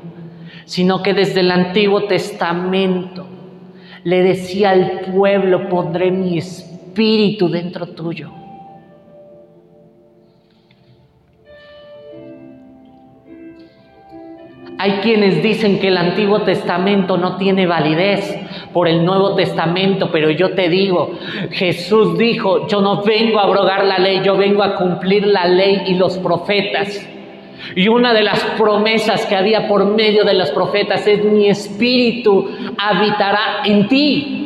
sino 0.64 1.02
que 1.02 1.12
desde 1.12 1.40
el 1.40 1.50
Antiguo 1.50 2.04
Testamento 2.04 3.26
le 4.04 4.22
decía 4.22 4.70
al 4.70 5.00
pueblo, 5.12 5.68
pondré 5.68 6.10
mi 6.10 6.38
espíritu 6.38 7.50
dentro 7.50 7.88
tuyo. 7.88 8.30
Hay 14.80 15.00
quienes 15.02 15.42
dicen 15.42 15.80
que 15.80 15.88
el 15.88 15.96
Antiguo 15.96 16.42
Testamento 16.42 17.16
no 17.16 17.36
tiene 17.36 17.66
validez 17.66 18.38
por 18.72 18.86
el 18.86 19.04
Nuevo 19.04 19.34
Testamento, 19.34 20.10
pero 20.12 20.30
yo 20.30 20.54
te 20.54 20.68
digo, 20.68 21.18
Jesús 21.50 22.16
dijo, 22.16 22.68
yo 22.68 22.80
no 22.80 23.02
vengo 23.02 23.40
a 23.40 23.42
abrogar 23.42 23.84
la 23.84 23.98
ley, 23.98 24.20
yo 24.22 24.36
vengo 24.36 24.62
a 24.62 24.76
cumplir 24.76 25.26
la 25.26 25.46
ley 25.46 25.82
y 25.86 25.94
los 25.94 26.16
profetas. 26.18 27.04
Y 27.74 27.88
una 27.88 28.14
de 28.14 28.22
las 28.22 28.40
promesas 28.56 29.26
que 29.26 29.34
había 29.34 29.66
por 29.66 29.84
medio 29.84 30.22
de 30.22 30.34
los 30.34 30.52
profetas 30.52 31.04
es 31.08 31.24
mi 31.24 31.48
espíritu 31.48 32.48
habitará 32.78 33.62
en 33.64 33.88
ti. 33.88 34.44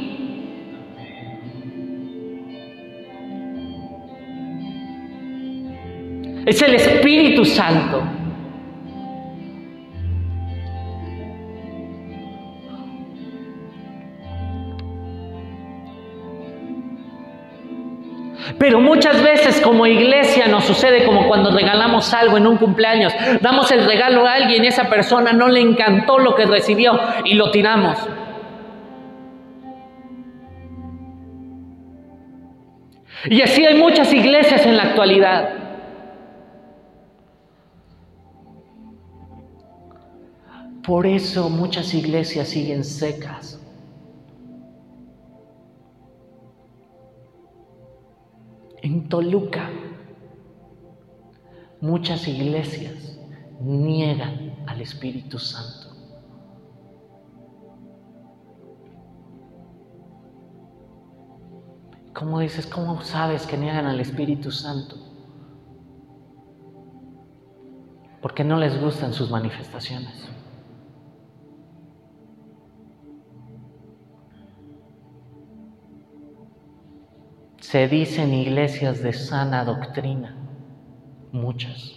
Es 6.47 6.63
el 6.63 6.75
Espíritu 6.75 7.45
Santo. 7.45 8.22
Pero 18.63 18.81
muchas 18.81 19.21
veces 19.25 19.61
como 19.61 19.89
iglesia 19.89 20.47
nos 20.47 20.63
sucede 20.63 21.05
como 21.05 21.27
cuando 21.27 21.51
regalamos 21.51 22.15
algo 22.15 22.37
en 22.37 22.47
un 22.47 22.59
cumpleaños. 22.59 23.13
Damos 23.41 23.73
el 23.73 23.85
regalo 23.85 24.25
a 24.25 24.35
alguien 24.35 24.63
y 24.63 24.69
esa 24.69 24.89
persona 24.89 25.33
no 25.33 25.49
le 25.49 25.61
encantó 25.61 26.21
lo 26.21 26.37
que 26.37 26.47
recibió 26.47 26.97
y 27.25 27.35
lo 27.35 27.51
tiramos. 27.51 27.99
Y 33.25 33.43
así 33.43 33.67
hay 33.67 33.81
muchas 33.81 34.15
iglesias 34.15 34.65
en 34.65 34.77
la 34.77 34.85
actualidad. 34.85 35.55
Por 40.85 41.09
eso 41.09 41.51
muchas 41.51 41.93
iglesias 41.95 42.47
siguen 42.47 42.85
secas. 42.85 43.62
En 48.83 49.09
Toluca, 49.09 49.71
muchas 51.81 52.27
iglesias 52.27 53.17
niegan 53.61 54.57
al 54.67 54.81
Espíritu 54.81 55.39
Santo. 55.39 55.95
¿Cómo 62.13 62.41
dices? 62.41 62.67
¿Cómo 62.67 63.03
sabes 63.03 63.47
que 63.47 63.57
niegan 63.57 63.87
al 63.87 64.01
Espíritu 64.01 64.51
Santo? 64.51 64.97
Porque 68.21 68.43
no 68.43 68.59
les 68.59 68.81
gustan 68.81 69.13
sus 69.13 69.31
manifestaciones. 69.31 70.32
Se 77.73 77.89
dicen 77.89 78.35
iglesias 78.35 79.03
de 79.03 79.15
sana 79.15 79.65
doctrina, 79.65 80.37
muchas. 81.33 81.95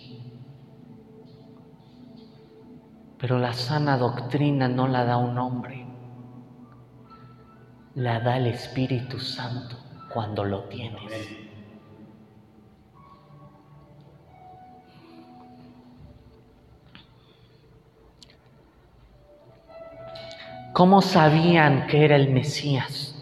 Pero 3.19 3.39
la 3.39 3.51
sana 3.51 3.97
doctrina 3.97 4.69
no 4.69 4.88
la 4.88 5.03
da 5.03 5.17
un 5.17 5.38
hombre, 5.38 5.85
la 7.93 8.21
da 8.21 8.38
el 8.38 8.47
Espíritu 8.47 9.19
Santo 9.19 9.75
cuando 10.13 10.45
lo 10.45 10.63
tienes. 10.69 11.11
¿Cómo 20.71 21.01
sabían 21.01 21.85
que 21.88 22.05
era 22.05 22.15
el 22.15 22.31
Mesías? 22.31 23.14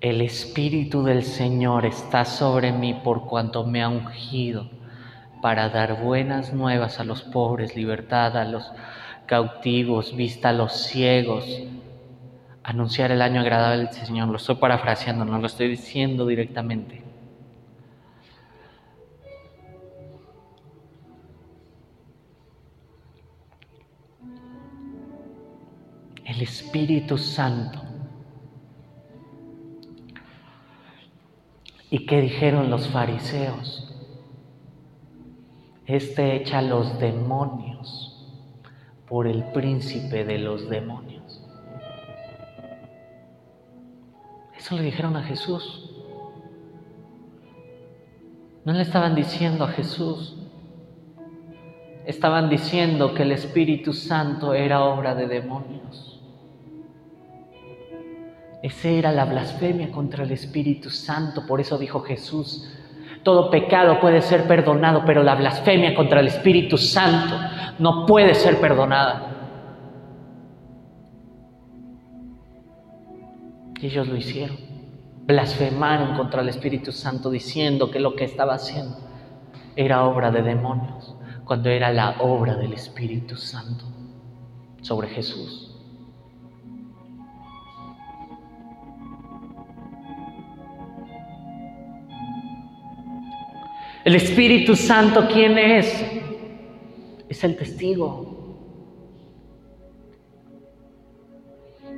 El 0.00 0.20
Espíritu 0.20 1.02
del 1.02 1.24
Señor 1.24 1.84
está 1.84 2.24
sobre 2.24 2.70
mí 2.70 2.94
por 2.94 3.26
cuanto 3.26 3.66
me 3.66 3.82
ha 3.82 3.88
ungido 3.88 4.70
para 5.42 5.70
dar 5.70 6.00
buenas 6.00 6.52
nuevas 6.52 7.00
a 7.00 7.04
los 7.04 7.22
pobres, 7.22 7.74
libertad 7.74 8.36
a 8.36 8.44
los 8.44 8.70
cautivos, 9.26 10.14
vista 10.14 10.50
a 10.50 10.52
los 10.52 10.72
ciegos, 10.72 11.44
anunciar 12.62 13.10
el 13.10 13.20
año 13.20 13.40
agradable 13.40 13.86
del 13.86 13.92
Señor. 13.92 14.28
Lo 14.28 14.36
estoy 14.36 14.54
parafraseando, 14.54 15.24
no 15.24 15.36
lo 15.36 15.48
estoy 15.48 15.66
diciendo 15.66 16.24
directamente. 16.28 17.02
El 26.24 26.40
Espíritu 26.40 27.18
Santo 27.18 27.87
¿Y 31.90 32.04
qué 32.06 32.20
dijeron 32.20 32.70
los 32.70 32.88
fariseos? 32.88 33.84
Este 35.86 36.36
echa 36.36 36.60
los 36.60 36.98
demonios 36.98 38.14
por 39.08 39.26
el 39.26 39.42
príncipe 39.52 40.24
de 40.24 40.38
los 40.38 40.68
demonios. 40.68 41.42
Eso 44.58 44.76
le 44.76 44.82
dijeron 44.82 45.16
a 45.16 45.22
Jesús. 45.22 45.90
No 48.66 48.74
le 48.74 48.82
estaban 48.82 49.14
diciendo 49.14 49.64
a 49.64 49.68
Jesús. 49.68 50.36
Estaban 52.04 52.50
diciendo 52.50 53.14
que 53.14 53.22
el 53.22 53.32
Espíritu 53.32 53.94
Santo 53.94 54.52
era 54.52 54.84
obra 54.84 55.14
de 55.14 55.26
demonios. 55.26 56.17
Esa 58.62 58.88
era 58.88 59.12
la 59.12 59.24
blasfemia 59.24 59.90
contra 59.90 60.24
el 60.24 60.32
Espíritu 60.32 60.90
Santo. 60.90 61.46
Por 61.46 61.60
eso 61.60 61.78
dijo 61.78 62.00
Jesús, 62.00 62.68
todo 63.22 63.50
pecado 63.50 64.00
puede 64.00 64.22
ser 64.22 64.46
perdonado, 64.48 65.02
pero 65.04 65.22
la 65.22 65.34
blasfemia 65.34 65.94
contra 65.94 66.20
el 66.20 66.28
Espíritu 66.28 66.76
Santo 66.76 67.34
no 67.78 68.06
puede 68.06 68.34
ser 68.34 68.60
perdonada. 68.60 69.34
Ellos 73.80 74.08
lo 74.08 74.16
hicieron. 74.16 74.56
Blasfemaron 75.26 76.16
contra 76.16 76.42
el 76.42 76.48
Espíritu 76.48 76.90
Santo 76.90 77.30
diciendo 77.30 77.90
que 77.90 78.00
lo 78.00 78.16
que 78.16 78.24
estaba 78.24 78.54
haciendo 78.54 78.96
era 79.76 80.04
obra 80.04 80.30
de 80.32 80.42
demonios, 80.42 81.14
cuando 81.44 81.68
era 81.68 81.92
la 81.92 82.16
obra 82.20 82.56
del 82.56 82.72
Espíritu 82.72 83.36
Santo 83.36 83.84
sobre 84.80 85.08
Jesús. 85.08 85.67
El 94.08 94.14
Espíritu 94.14 94.74
Santo, 94.74 95.28
¿quién 95.30 95.58
es? 95.58 96.02
Es 97.28 97.44
el 97.44 97.58
testigo. 97.58 98.56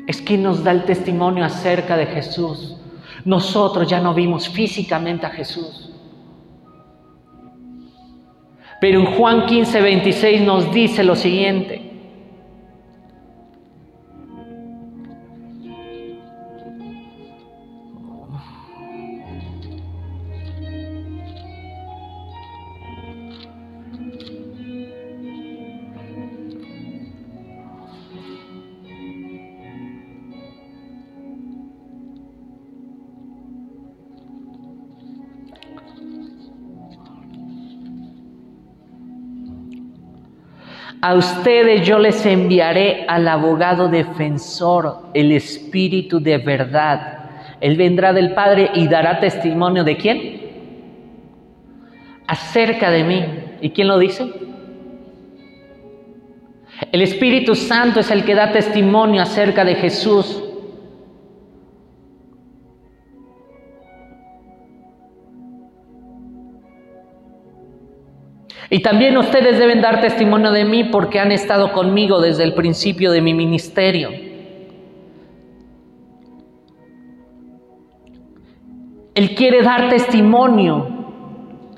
Es 0.09 0.21
quien 0.21 0.43
nos 0.43 0.65
da 0.65 0.73
el 0.73 0.83
testimonio 0.83 1.45
acerca 1.45 1.97
de 1.97 2.07
Jesús. 2.07 2.77
Nosotros 3.25 3.89
ya 3.89 4.01
no 4.01 4.13
vimos 4.13 4.49
físicamente 4.49 5.25
a 5.25 5.31
Jesús. 5.31 5.93
Pero 8.81 8.99
en 8.99 9.07
Juan 9.15 9.47
15, 9.47 9.81
26 9.81 10.43
nos 10.43 10.75
dice 10.75 11.05
lo 11.05 11.15
siguiente. 11.15 11.90
A 41.03 41.15
ustedes 41.15 41.87
yo 41.87 41.99
les 41.99 42.27
enviaré 42.27 43.07
al 43.09 43.27
abogado 43.27 43.89
defensor, 43.89 45.11
el 45.15 45.33
Espíritu 45.33 46.21
de 46.21 46.37
verdad. 46.37 47.21
Él 47.61 47.77
vendrá 47.77 48.13
del 48.13 48.35
Padre 48.35 48.71
y 48.75 48.87
dará 48.87 49.19
testimonio 49.19 49.83
de 49.83 49.97
quién? 49.97 50.41
Acerca 52.27 52.91
de 52.91 53.05
mí. 53.05 53.25
¿Y 53.63 53.71
quién 53.71 53.89
lo 53.89 53.99
dice? 53.99 54.31
El 56.93 57.03
Espíritu 57.03 57.55
Santo 57.55 58.01
es 58.01 58.11
el 58.11 58.25
que 58.25 58.35
da 58.35 58.53
testimonio 58.53 59.23
acerca 59.23 59.65
de 59.65 59.77
Jesús. 59.77 60.50
Y 68.73 68.83
también 68.83 69.19
ustedes 69.19 69.59
deben 69.59 69.81
dar 69.81 70.01
testimonio 70.01 70.53
de 70.53 70.65
mí 70.65 70.85
porque 70.85 71.19
han 71.19 71.33
estado 71.33 71.73
conmigo 71.73 72.21
desde 72.21 72.45
el 72.45 72.55
principio 72.55 73.11
de 73.11 73.21
mi 73.21 73.35
ministerio. 73.35 74.11
Él 79.13 79.35
quiere 79.35 79.63
dar 79.63 79.89
testimonio. 79.89 80.87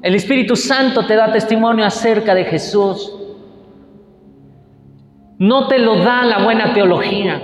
El 0.03 0.15
Espíritu 0.15 0.55
Santo 0.55 1.07
te 1.07 1.17
da 1.17 1.33
testimonio 1.33 1.87
acerca 1.87 2.35
de 2.35 2.45
Jesús. 2.45 3.19
No 5.39 5.69
te 5.69 5.79
lo 5.79 5.97
da 5.97 6.25
la 6.25 6.45
buena 6.45 6.75
teología. 6.75 7.41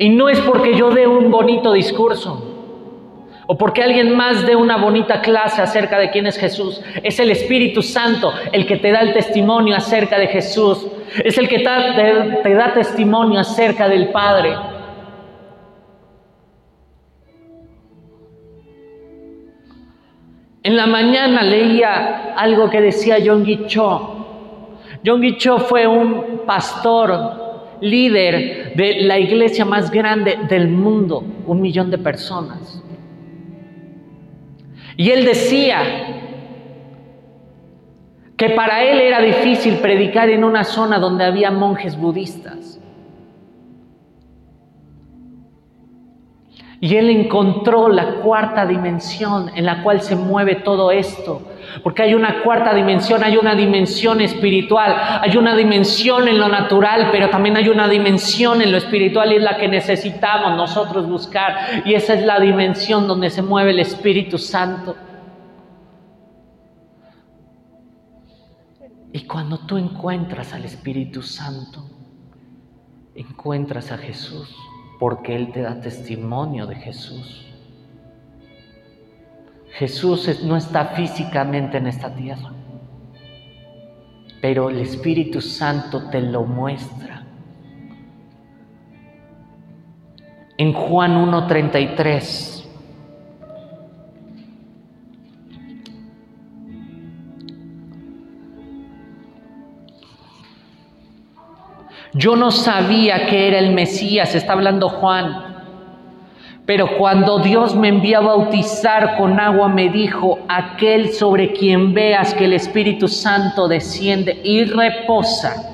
Y 0.00 0.08
no 0.08 0.28
es 0.28 0.40
porque 0.40 0.74
yo 0.76 0.90
dé 0.90 1.06
un 1.06 1.30
bonito 1.30 1.72
discurso 1.72 2.53
o 3.46 3.56
porque 3.56 3.82
alguien 3.82 4.14
más 4.16 4.46
dé 4.46 4.56
una 4.56 4.76
bonita 4.76 5.20
clase 5.20 5.60
acerca 5.60 5.98
de 5.98 6.10
quién 6.10 6.26
es 6.26 6.38
Jesús. 6.38 6.80
Es 7.02 7.18
el 7.20 7.30
Espíritu 7.30 7.82
Santo 7.82 8.32
el 8.52 8.66
que 8.66 8.76
te 8.76 8.90
da 8.90 9.00
el 9.00 9.12
testimonio 9.12 9.76
acerca 9.76 10.18
de 10.18 10.28
Jesús. 10.28 10.86
Es 11.22 11.36
el 11.38 11.48
que 11.48 11.58
te, 11.58 12.54
da 12.54 12.72
testimonio 12.72 13.40
acerca 13.40 13.88
del 13.88 14.08
Padre. 14.08 14.56
En 20.62 20.76
la 20.76 20.86
mañana 20.86 21.42
leía 21.42 22.32
algo 22.36 22.70
que 22.70 22.80
decía 22.80 23.18
John 23.24 23.44
Cho. 23.66 24.10
John 25.04 25.22
Cho 25.36 25.58
fue 25.58 25.86
un 25.86 26.40
pastor, 26.46 27.44
líder 27.82 28.74
de 28.74 29.02
la 29.02 29.18
iglesia 29.18 29.66
más 29.66 29.90
grande 29.90 30.38
del 30.48 30.68
mundo, 30.68 31.22
un 31.46 31.60
millón 31.60 31.90
de 31.90 31.98
personas. 31.98 32.82
Y 34.96 35.10
él 35.10 35.24
decía 35.24 35.82
que 38.36 38.50
para 38.50 38.82
él 38.84 39.00
era 39.00 39.20
difícil 39.20 39.78
predicar 39.78 40.28
en 40.28 40.44
una 40.44 40.64
zona 40.64 40.98
donde 40.98 41.24
había 41.24 41.50
monjes 41.50 41.96
budistas. 41.96 42.80
Y 46.80 46.96
él 46.96 47.08
encontró 47.08 47.88
la 47.88 48.16
cuarta 48.16 48.66
dimensión 48.66 49.50
en 49.54 49.64
la 49.64 49.82
cual 49.82 50.02
se 50.02 50.16
mueve 50.16 50.56
todo 50.56 50.90
esto. 50.90 51.42
Porque 51.82 52.02
hay 52.02 52.14
una 52.14 52.42
cuarta 52.42 52.74
dimensión, 52.74 53.24
hay 53.24 53.36
una 53.36 53.54
dimensión 53.54 54.20
espiritual, 54.20 54.94
hay 55.20 55.36
una 55.36 55.56
dimensión 55.56 56.28
en 56.28 56.38
lo 56.38 56.48
natural, 56.48 57.08
pero 57.10 57.30
también 57.30 57.56
hay 57.56 57.68
una 57.68 57.88
dimensión 57.88 58.62
en 58.62 58.72
lo 58.72 58.78
espiritual 58.78 59.32
y 59.32 59.36
es 59.36 59.42
la 59.42 59.56
que 59.56 59.68
necesitamos 59.68 60.56
nosotros 60.56 61.08
buscar. 61.08 61.82
Y 61.84 61.94
esa 61.94 62.14
es 62.14 62.24
la 62.24 62.40
dimensión 62.40 63.06
donde 63.06 63.30
se 63.30 63.42
mueve 63.42 63.70
el 63.70 63.80
Espíritu 63.80 64.38
Santo. 64.38 64.96
Y 69.12 69.26
cuando 69.26 69.58
tú 69.58 69.76
encuentras 69.76 70.52
al 70.54 70.64
Espíritu 70.64 71.22
Santo, 71.22 71.84
encuentras 73.14 73.92
a 73.92 73.98
Jesús 73.98 74.54
porque 74.98 75.36
Él 75.36 75.52
te 75.52 75.62
da 75.62 75.80
testimonio 75.80 76.66
de 76.66 76.76
Jesús. 76.76 77.43
Jesús 79.74 80.42
no 80.44 80.56
está 80.56 80.86
físicamente 80.86 81.78
en 81.78 81.88
esta 81.88 82.14
tierra, 82.14 82.52
pero 84.40 84.70
el 84.70 84.80
Espíritu 84.80 85.40
Santo 85.40 86.08
te 86.10 86.20
lo 86.20 86.44
muestra. 86.44 87.24
En 90.56 90.72
Juan 90.72 91.28
1.33 91.28 92.54
Yo 102.16 102.36
no 102.36 102.52
sabía 102.52 103.26
que 103.26 103.48
era 103.48 103.58
el 103.58 103.72
Mesías, 103.74 104.36
está 104.36 104.52
hablando 104.52 104.88
Juan. 104.88 105.43
Pero 106.66 106.96
cuando 106.96 107.40
Dios 107.40 107.76
me 107.76 107.88
envió 107.88 108.18
a 108.18 108.22
bautizar 108.22 109.18
con 109.18 109.38
agua, 109.38 109.68
me 109.68 109.90
dijo, 109.90 110.38
aquel 110.48 111.12
sobre 111.12 111.52
quien 111.52 111.92
veas 111.92 112.32
que 112.32 112.46
el 112.46 112.54
Espíritu 112.54 113.06
Santo 113.06 113.68
desciende 113.68 114.40
y 114.42 114.64
reposa, 114.64 115.70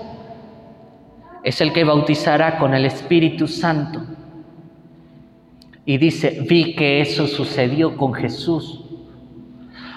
es 1.44 1.60
el 1.60 1.72
que 1.72 1.84
bautizará 1.84 2.58
con 2.58 2.74
el 2.74 2.84
Espíritu 2.86 3.46
Santo. 3.46 4.02
Y 5.86 5.96
dice, 5.98 6.44
vi 6.48 6.74
que 6.74 7.00
eso 7.00 7.26
sucedió 7.28 7.96
con 7.96 8.12
Jesús. 8.12 8.84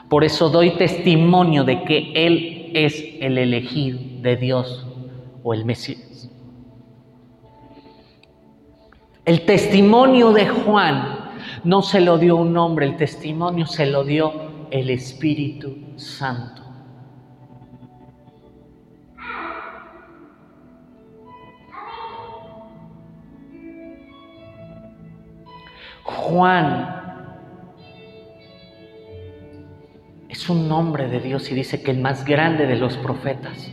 Por 0.10 0.24
eso 0.24 0.50
doy 0.50 0.72
testimonio 0.72 1.64
de 1.64 1.84
que 1.84 2.12
Él 2.16 2.72
es 2.76 3.04
el 3.20 3.40
elegido 3.40 4.00
de 4.22 4.38
Dios 4.38 4.86
o 5.44 5.54
el 5.56 5.66
Mesías. 5.66 6.13
El 9.26 9.46
testimonio 9.46 10.34
de 10.34 10.48
Juan 10.50 11.32
no 11.64 11.82
se 11.82 12.02
lo 12.02 12.18
dio 12.18 12.36
un 12.36 12.58
hombre, 12.58 12.86
el 12.86 12.98
testimonio 12.98 13.66
se 13.66 13.86
lo 13.86 14.04
dio 14.04 14.34
el 14.70 14.90
Espíritu 14.90 15.78
Santo. 15.96 16.62
Juan 26.04 27.04
es 30.28 30.50
un 30.50 30.68
nombre 30.68 31.08
de 31.08 31.22
Dios 31.22 31.50
y 31.50 31.56
dice 31.56 31.82
que 31.82 31.92
el 31.92 32.00
más 32.00 32.26
grande 32.26 32.66
de 32.66 32.76
los 32.76 32.98
profetas. 32.98 33.72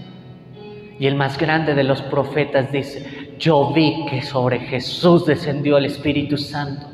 Y 1.01 1.07
el 1.07 1.17
más 1.17 1.39
grande 1.39 1.75
de 1.75 1.83
los 1.83 2.03
profetas 2.03 2.71
dice, 2.71 3.20
yo 3.41 3.73
vi 3.73 4.05
que 4.05 4.21
sobre 4.21 4.61
Jesús 4.61 5.25
descendió 5.25 5.79
el 5.79 5.87
Espíritu 5.87 6.37
Santo 6.37 6.87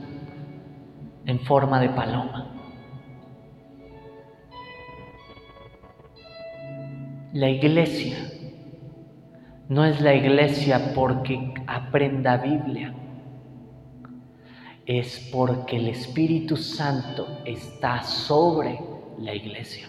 en 1.27 1.41
forma 1.41 1.81
de 1.81 1.89
paloma. 1.89 2.53
La 7.33 7.51
iglesia 7.51 8.17
no 9.69 9.85
es 9.85 10.01
la 10.01 10.15
iglesia 10.15 10.93
porque 10.95 11.53
aprenda 11.67 12.37
Biblia. 12.37 12.95
es 14.87 15.29
porque 15.33 15.79
el 15.79 15.89
Espíritu 15.89 16.57
Santo 16.57 17.41
está 17.45 18.05
sobre 18.05 18.79
la 19.19 19.35
iglesia. 19.35 19.89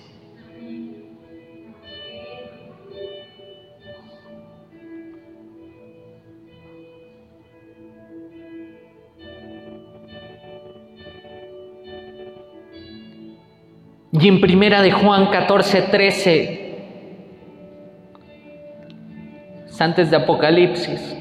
Y 14.19 14.27
en 14.27 14.41
primera 14.41 14.81
de 14.81 14.91
Juan 14.91 15.27
14, 15.27 15.81
13, 15.83 16.67
antes 19.79 20.09
de 20.09 20.17
Apocalipsis, 20.17 21.15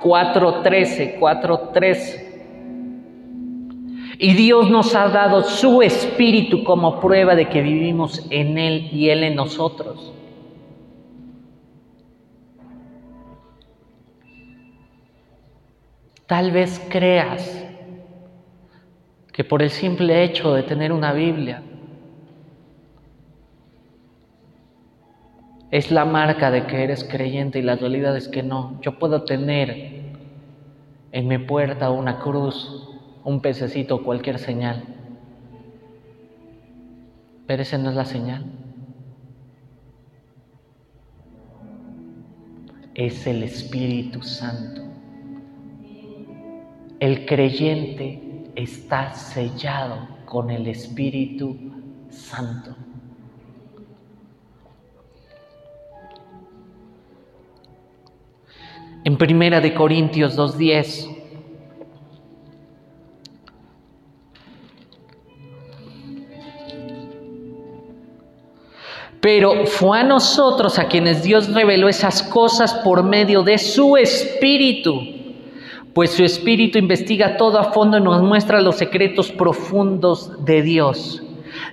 cuatro 0.00 0.60
trece, 0.62 1.16
cuatro 1.18 1.70
trece. 1.72 2.28
Y 4.18 4.34
Dios 4.34 4.68
nos 4.68 4.94
ha 4.94 5.08
dado 5.08 5.44
su 5.44 5.80
espíritu 5.80 6.64
como 6.64 7.00
prueba 7.00 7.34
de 7.34 7.48
que 7.48 7.62
vivimos 7.62 8.26
en 8.30 8.58
Él 8.58 8.88
y 8.92 9.08
Él 9.10 9.22
en 9.22 9.36
nosotros. 9.36 10.12
Tal 16.28 16.50
vez 16.50 16.78
creas 16.90 17.64
que 19.32 19.44
por 19.44 19.62
el 19.62 19.70
simple 19.70 20.22
hecho 20.24 20.52
de 20.52 20.62
tener 20.62 20.92
una 20.92 21.14
Biblia 21.14 21.62
es 25.70 25.90
la 25.90 26.04
marca 26.04 26.50
de 26.50 26.66
que 26.66 26.84
eres 26.84 27.02
creyente 27.02 27.60
y 27.60 27.62
la 27.62 27.76
realidad 27.76 28.14
es 28.14 28.28
que 28.28 28.42
no. 28.42 28.78
Yo 28.82 28.98
puedo 28.98 29.24
tener 29.24 30.12
en 31.12 31.28
mi 31.28 31.38
puerta 31.38 31.88
una 31.88 32.18
cruz, 32.18 32.90
un 33.24 33.40
pececito 33.40 34.02
cualquier 34.02 34.38
señal, 34.38 34.84
pero 37.46 37.62
esa 37.62 37.78
no 37.78 37.88
es 37.88 37.96
la 37.96 38.04
señal. 38.04 38.44
Es 42.94 43.26
el 43.26 43.42
Espíritu 43.44 44.22
Santo. 44.22 44.87
El 47.00 47.26
creyente 47.26 48.20
está 48.56 49.12
sellado 49.12 50.08
con 50.24 50.50
el 50.50 50.66
Espíritu 50.66 51.56
Santo. 52.10 52.74
En 59.04 59.16
Primera 59.16 59.60
de 59.60 59.74
Corintios 59.74 60.36
2:10 60.36 61.14
Pero 69.20 69.66
fue 69.66 70.00
a 70.00 70.04
nosotros 70.04 70.78
a 70.78 70.88
quienes 70.88 71.22
Dios 71.22 71.52
reveló 71.52 71.88
esas 71.88 72.22
cosas 72.22 72.74
por 72.74 73.02
medio 73.02 73.42
de 73.42 73.58
su 73.58 73.96
Espíritu 73.96 75.17
pues 75.98 76.12
su 76.12 76.22
espíritu 76.22 76.78
investiga 76.78 77.36
todo 77.36 77.58
a 77.58 77.72
fondo 77.72 77.98
y 77.98 78.00
nos 78.00 78.22
muestra 78.22 78.60
los 78.60 78.76
secretos 78.76 79.32
profundos 79.32 80.44
de 80.44 80.62
Dios. 80.62 81.24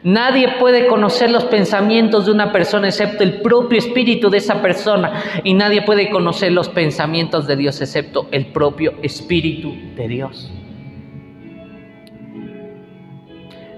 Nadie 0.01 0.55
puede 0.59 0.87
conocer 0.87 1.29
los 1.29 1.45
pensamientos 1.45 2.25
de 2.25 2.31
una 2.31 2.51
persona 2.51 2.87
excepto 2.87 3.21
el 3.21 3.41
propio 3.43 3.77
espíritu 3.77 4.31
de 4.31 4.39
esa 4.39 4.63
persona. 4.63 5.21
Y 5.43 5.53
nadie 5.53 5.83
puede 5.83 6.09
conocer 6.09 6.53
los 6.53 6.69
pensamientos 6.69 7.45
de 7.45 7.55
Dios 7.55 7.79
excepto 7.81 8.27
el 8.31 8.47
propio 8.47 8.95
espíritu 9.03 9.75
de 9.95 10.07
Dios. 10.07 10.51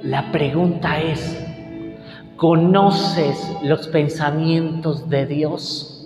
La 0.02 0.32
pregunta 0.32 1.02
es, 1.02 1.46
¿conoces 2.38 3.54
los 3.64 3.90
pensamientos 3.90 5.10
de 5.10 5.26
Dios? 5.26 5.97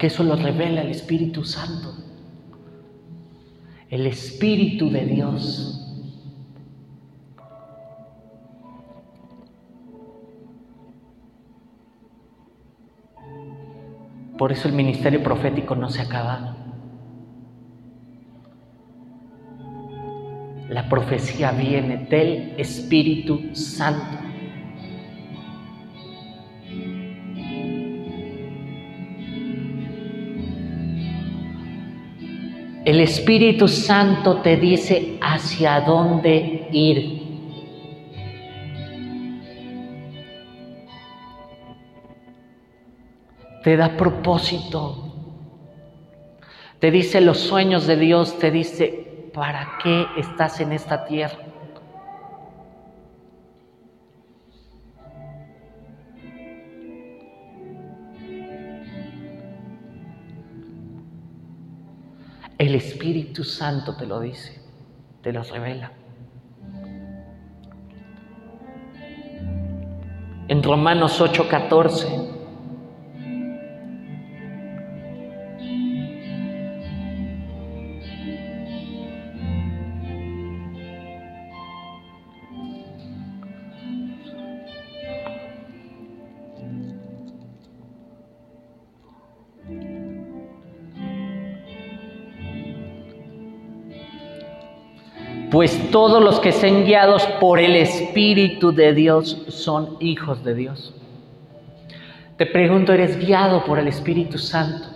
Porque 0.00 0.06
eso 0.06 0.24
lo 0.24 0.34
revela 0.34 0.80
el 0.80 0.92
Espíritu 0.92 1.44
Santo, 1.44 1.92
el 3.90 4.06
Espíritu 4.06 4.88
de 4.88 5.04
Dios. 5.04 5.76
Por 14.38 14.52
eso 14.52 14.68
el 14.68 14.74
ministerio 14.74 15.22
profético 15.22 15.76
no 15.76 15.90
se 15.90 16.00
acaba. 16.00 16.56
La 20.70 20.88
profecía 20.88 21.50
viene 21.50 22.06
del 22.06 22.54
Espíritu 22.56 23.54
Santo. 23.54 24.29
El 32.90 33.00
Espíritu 33.00 33.68
Santo 33.68 34.38
te 34.38 34.56
dice 34.56 35.16
hacia 35.20 35.80
dónde 35.80 36.66
ir. 36.72 37.22
Te 43.62 43.76
da 43.76 43.96
propósito. 43.96 45.04
Te 46.80 46.90
dice 46.90 47.20
los 47.20 47.38
sueños 47.38 47.86
de 47.86 47.96
Dios, 47.96 48.36
te 48.40 48.50
dice, 48.50 49.30
¿para 49.32 49.78
qué 49.80 50.06
estás 50.16 50.58
en 50.58 50.72
esta 50.72 51.04
tierra? 51.04 51.38
Espíritu 63.30 63.44
Santo 63.44 63.94
te 63.94 64.06
lo 64.06 64.18
dice, 64.18 64.60
te 65.22 65.32
lo 65.32 65.44
revela. 65.44 65.92
En 70.48 70.60
Romanos 70.64 71.20
8:14 71.20 72.39
pues 95.60 95.90
todos 95.90 96.24
los 96.24 96.40
que 96.40 96.52
sean 96.52 96.86
guiados 96.86 97.26
por 97.38 97.60
el 97.60 97.76
Espíritu 97.76 98.72
de 98.72 98.94
Dios 98.94 99.44
son 99.48 99.98
hijos 100.00 100.42
de 100.42 100.54
Dios. 100.54 100.94
Te 102.38 102.46
pregunto, 102.46 102.94
¿eres 102.94 103.18
guiado 103.18 103.62
por 103.66 103.78
el 103.78 103.86
Espíritu 103.86 104.38
Santo? 104.38 104.88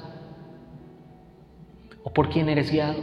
¿O 2.03 2.11
por 2.11 2.31
quién 2.31 2.49
eres 2.49 2.71
guiado? 2.71 2.97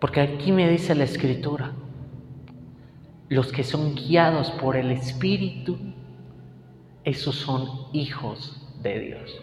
Porque 0.00 0.22
aquí 0.22 0.50
me 0.50 0.68
dice 0.68 0.92
la 0.96 1.04
Escritura, 1.04 1.70
los 3.28 3.52
que 3.52 3.62
son 3.62 3.94
guiados 3.94 4.50
por 4.50 4.74
el 4.74 4.90
Espíritu, 4.90 5.78
esos 7.04 7.36
son 7.36 7.68
hijos 7.92 8.60
de 8.84 9.00
Dios. 9.00 9.42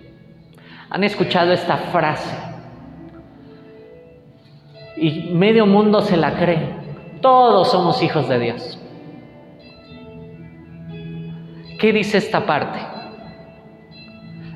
¿Han 0.89 1.03
escuchado 1.03 1.51
esta 1.51 1.77
frase? 1.77 2.33
Y 4.95 5.31
medio 5.33 5.65
mundo 5.65 6.01
se 6.01 6.15
la 6.15 6.35
cree. 6.35 6.69
Todos 7.21 7.71
somos 7.71 8.01
hijos 8.01 8.29
de 8.29 8.39
Dios. 8.39 8.77
¿Qué 11.79 11.91
dice 11.91 12.19
esta 12.19 12.45
parte? 12.45 12.79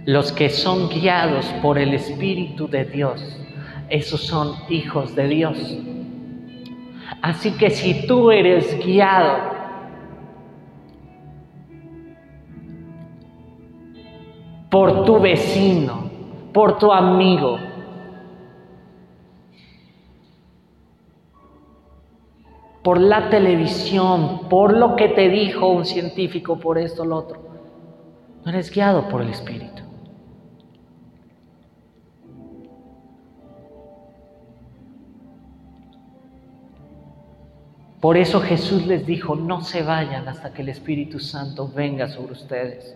Los 0.05 0.31
que 0.31 0.49
son 0.49 0.87
guiados 0.89 1.45
por 1.61 1.79
el 1.79 1.95
Espíritu 1.95 2.67
de 2.67 2.85
Dios, 2.85 3.39
esos 3.89 4.21
son 4.21 4.53
hijos 4.69 5.15
de 5.15 5.27
Dios. 5.27 5.79
Así 7.23 7.51
que 7.53 7.71
si 7.71 8.05
tú 8.05 8.29
eres 8.29 8.77
guiado 8.85 9.54
por 14.75 15.05
tu 15.05 15.21
vecino, 15.21 16.11
por 16.51 16.77
tu 16.77 16.91
amigo. 16.91 17.57
por 22.83 23.01
la 23.01 23.31
televisión, 23.31 24.41
por 24.47 24.77
lo 24.77 24.95
que 24.95 25.07
te 25.07 25.27
dijo 25.27 25.67
un 25.69 25.85
científico, 25.85 26.59
por 26.59 26.77
esto, 26.77 27.03
lo 27.03 27.15
otro. 27.15 27.41
No 28.43 28.51
eres 28.51 28.69
guiado 28.69 29.09
por 29.09 29.23
el 29.23 29.29
Espíritu. 29.29 29.81
Por 37.99 38.17
eso 38.17 38.39
Jesús 38.39 38.85
les 38.85 39.03
dijo, 39.07 39.35
no 39.35 39.61
se 39.61 39.81
vayan 39.81 40.27
hasta 40.27 40.53
que 40.53 40.61
el 40.61 40.69
Espíritu 40.69 41.19
Santo 41.19 41.67
venga 41.73 42.07
sobre 42.07 42.33
ustedes. 42.33 42.95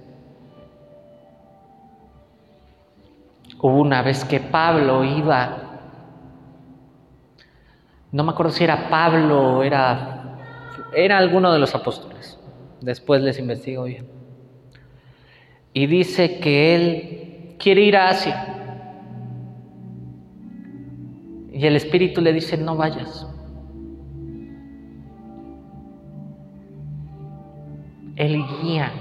Hubo 3.62 3.82
una 3.82 4.01
vez 4.01 4.24
que 4.24 4.39
Pablo 4.39 5.03
iba, 5.03 5.80
no 8.12 8.24
me 8.24 8.32
acuerdo 8.32 8.53
si 8.53 8.64
era 8.64 8.89
Pablo 8.89 9.57
o 9.57 9.64
era, 9.64 10.38
era 10.93 11.18
alguno 11.18 11.51
de 11.51 11.60
los 11.60 11.76
apóstoles, 11.76 12.39
después 12.80 13.22
les 13.22 13.38
investigo 13.38 13.84
bien. 13.84 14.07
Y 15.74 15.88
dice 15.88 16.39
que 16.39 16.76
él 16.76 17.55
quiere 17.60 17.82
ir 17.82 17.97
a 17.97 18.10
Asia. 18.10 18.55
Y 21.51 21.66
el 21.66 21.76
Espíritu 21.76 22.22
le 22.22 22.32
dice, 22.32 22.57
no 22.57 22.78
vayas. 22.78 23.28
Él 28.16 28.41
guía. 28.62 28.91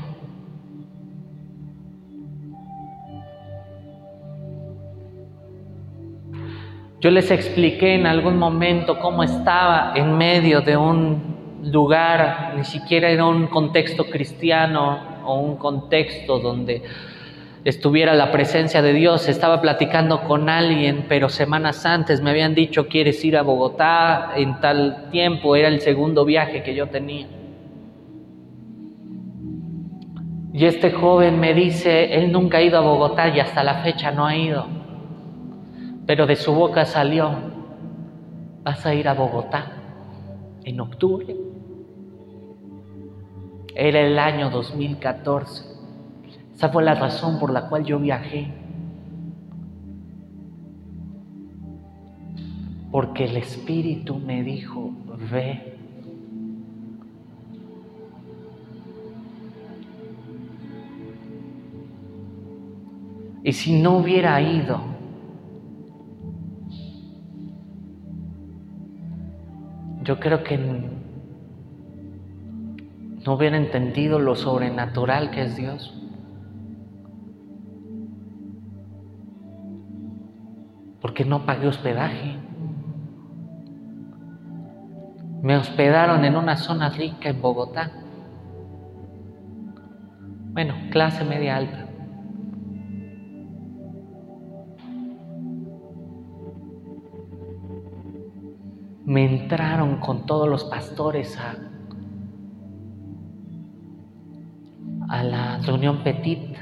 Yo 7.00 7.12
les 7.12 7.30
expliqué 7.30 7.94
en 7.94 8.06
algún 8.06 8.38
momento 8.38 8.98
cómo 8.98 9.22
estaba 9.22 9.92
en 9.94 10.18
medio 10.18 10.62
de 10.62 10.76
un 10.76 11.60
lugar, 11.62 12.54
ni 12.56 12.64
siquiera 12.64 13.08
era 13.08 13.24
un 13.24 13.46
contexto 13.46 14.06
cristiano 14.06 15.20
o 15.24 15.38
un 15.38 15.56
contexto 15.58 16.40
donde 16.40 16.82
estuviera 17.64 18.14
la 18.14 18.32
presencia 18.32 18.82
de 18.82 18.92
Dios. 18.94 19.28
Estaba 19.28 19.60
platicando 19.60 20.22
con 20.22 20.48
alguien, 20.48 21.04
pero 21.08 21.28
semanas 21.28 21.86
antes 21.86 22.20
me 22.20 22.30
habían 22.30 22.56
dicho, 22.56 22.88
¿quieres 22.88 23.24
ir 23.24 23.36
a 23.36 23.42
Bogotá 23.42 24.32
en 24.34 24.58
tal 24.60 25.08
tiempo? 25.12 25.54
Era 25.54 25.68
el 25.68 25.80
segundo 25.80 26.24
viaje 26.24 26.64
que 26.64 26.74
yo 26.74 26.88
tenía. 26.88 27.28
Y 30.52 30.64
este 30.64 30.90
joven 30.90 31.38
me 31.38 31.54
dice, 31.54 32.12
él 32.16 32.32
nunca 32.32 32.58
ha 32.58 32.62
ido 32.62 32.78
a 32.78 32.80
Bogotá 32.80 33.28
y 33.28 33.38
hasta 33.38 33.62
la 33.62 33.84
fecha 33.84 34.10
no 34.10 34.26
ha 34.26 34.34
ido. 34.36 34.77
Pero 36.08 36.26
de 36.26 36.36
su 36.36 36.54
boca 36.54 36.86
salió, 36.86 37.30
vas 38.62 38.86
a 38.86 38.94
ir 38.94 39.08
a 39.08 39.12
Bogotá 39.12 39.66
en 40.64 40.80
octubre. 40.80 41.36
Era 43.74 44.00
el 44.00 44.18
año 44.18 44.48
2014. 44.48 45.64
Esa 46.54 46.70
fue 46.70 46.82
la 46.82 46.94
razón 46.94 47.38
por 47.38 47.52
la 47.52 47.68
cual 47.68 47.84
yo 47.84 47.98
viajé. 47.98 48.50
Porque 52.90 53.26
el 53.26 53.36
Espíritu 53.36 54.16
me 54.16 54.42
dijo, 54.42 54.90
ve. 55.30 55.76
Y 63.44 63.52
si 63.52 63.78
no 63.82 63.98
hubiera 63.98 64.40
ido, 64.40 64.96
yo 70.08 70.18
creo 70.18 70.42
que 70.42 70.56
no 70.56 70.88
hubiera 73.34 73.58
entendido 73.58 74.18
lo 74.18 74.34
sobrenatural 74.36 75.30
que 75.30 75.42
es 75.42 75.54
Dios. 75.54 75.94
Porque 81.02 81.26
no 81.26 81.44
pagué 81.44 81.66
hospedaje. 81.66 82.38
Me 85.42 85.58
hospedaron 85.58 86.24
en 86.24 86.36
una 86.36 86.56
zona 86.56 86.88
rica 86.88 87.28
en 87.28 87.42
Bogotá. 87.42 87.90
Bueno, 90.54 90.72
clase 90.90 91.22
media 91.22 91.58
alta. 91.58 91.87
Me 99.08 99.24
entraron 99.24 100.00
con 100.00 100.26
todos 100.26 100.46
los 100.46 100.64
pastores 100.64 101.38
a, 101.38 101.56
la 105.22 105.58
reunión 105.64 106.04
petit. 106.04 106.54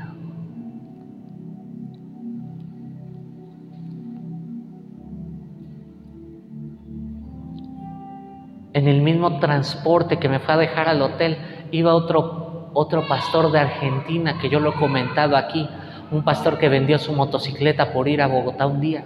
En 8.74 8.86
el 8.86 9.02
mismo 9.02 9.40
transporte 9.40 10.18
que 10.20 10.28
me 10.28 10.38
fue 10.38 10.54
a 10.54 10.58
dejar 10.58 10.88
al 10.88 11.02
hotel, 11.02 11.38
iba 11.72 11.96
otro, 11.96 12.70
otro 12.74 13.08
pastor 13.08 13.50
de 13.50 13.58
Argentina, 13.58 14.38
que 14.40 14.48
yo 14.48 14.60
lo 14.60 14.70
he 14.70 14.74
comentado 14.74 15.36
aquí, 15.36 15.68
un 16.12 16.22
pastor 16.22 16.58
que 16.58 16.68
vendió 16.68 17.00
su 17.00 17.12
motocicleta 17.12 17.92
por 17.92 18.06
ir 18.06 18.22
a 18.22 18.28
Bogotá 18.28 18.68
un 18.68 18.80
día. 18.80 19.04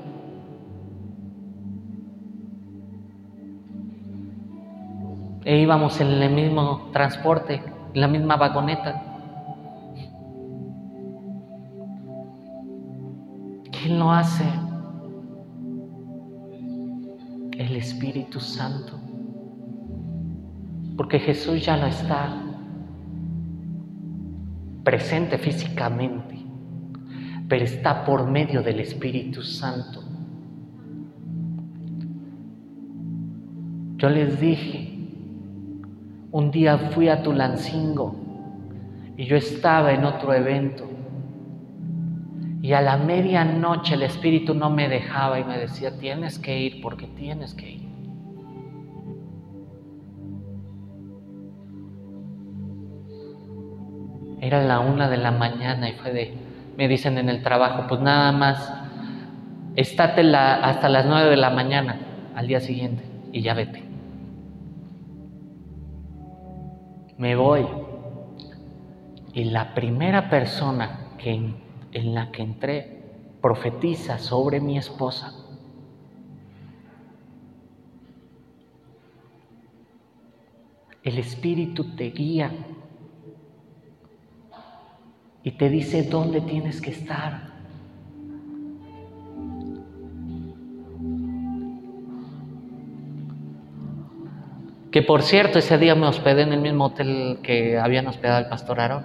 E 5.50 5.58
íbamos 5.58 6.00
en 6.00 6.12
el 6.12 6.32
mismo 6.32 6.90
transporte, 6.92 7.60
en 7.92 8.00
la 8.00 8.06
misma 8.06 8.36
vagoneta. 8.36 9.02
¿Quién 13.72 13.98
lo 13.98 14.12
hace? 14.12 14.44
El 17.58 17.74
Espíritu 17.74 18.38
Santo. 18.38 18.92
Porque 20.96 21.18
Jesús 21.18 21.66
ya 21.66 21.76
no 21.76 21.86
está 21.86 22.32
presente 24.84 25.36
físicamente, 25.36 26.38
pero 27.48 27.64
está 27.64 28.04
por 28.04 28.24
medio 28.24 28.62
del 28.62 28.78
Espíritu 28.78 29.42
Santo. 29.42 30.00
Yo 33.96 34.08
les 34.08 34.38
dije, 34.38 34.99
un 36.32 36.50
día 36.50 36.78
fui 36.78 37.08
a 37.08 37.22
Tulancingo 37.22 38.14
y 39.16 39.24
yo 39.24 39.36
estaba 39.36 39.92
en 39.92 40.04
otro 40.04 40.32
evento. 40.32 40.88
Y 42.62 42.72
a 42.72 42.82
la 42.82 42.98
medianoche 42.98 43.94
el 43.94 44.02
Espíritu 44.02 44.54
no 44.54 44.70
me 44.70 44.88
dejaba 44.88 45.40
y 45.40 45.44
me 45.44 45.58
decía, 45.58 45.98
tienes 45.98 46.38
que 46.38 46.58
ir 46.58 46.80
porque 46.82 47.06
tienes 47.06 47.54
que 47.54 47.70
ir. 47.72 47.90
Era 54.40 54.62
la 54.62 54.80
una 54.80 55.08
de 55.08 55.16
la 55.16 55.30
mañana 55.32 55.88
y 55.88 55.92
fue 55.94 56.12
de, 56.12 56.34
me 56.76 56.88
dicen 56.88 57.18
en 57.18 57.28
el 57.28 57.42
trabajo, 57.42 57.86
pues 57.88 58.00
nada 58.00 58.32
más, 58.32 58.72
estate 59.76 60.22
hasta 60.34 60.88
las 60.88 61.06
nueve 61.06 61.30
de 61.30 61.36
la 61.36 61.50
mañana 61.50 61.98
al 62.34 62.46
día 62.46 62.60
siguiente 62.60 63.04
y 63.32 63.42
ya 63.42 63.54
vete. 63.54 63.89
Me 67.20 67.36
voy. 67.36 67.66
Y 69.34 69.44
la 69.44 69.74
primera 69.74 70.30
persona 70.30 71.10
que, 71.18 71.54
en 71.92 72.14
la 72.14 72.32
que 72.32 72.42
entré 72.42 73.02
profetiza 73.42 74.18
sobre 74.18 74.58
mi 74.58 74.78
esposa. 74.78 75.34
El 81.02 81.18
Espíritu 81.18 81.94
te 81.94 82.10
guía 82.10 82.52
y 85.42 85.50
te 85.52 85.68
dice 85.68 86.04
dónde 86.04 86.40
tienes 86.40 86.80
que 86.80 86.90
estar. 86.90 87.49
Que 94.90 95.02
por 95.02 95.22
cierto, 95.22 95.58
ese 95.58 95.78
día 95.78 95.94
me 95.94 96.06
hospedé 96.06 96.42
en 96.42 96.52
el 96.52 96.60
mismo 96.60 96.86
hotel 96.86 97.38
que 97.42 97.78
habían 97.78 98.06
hospedado 98.08 98.40
el 98.40 98.48
pastor 98.48 98.80
Aarón. 98.80 99.04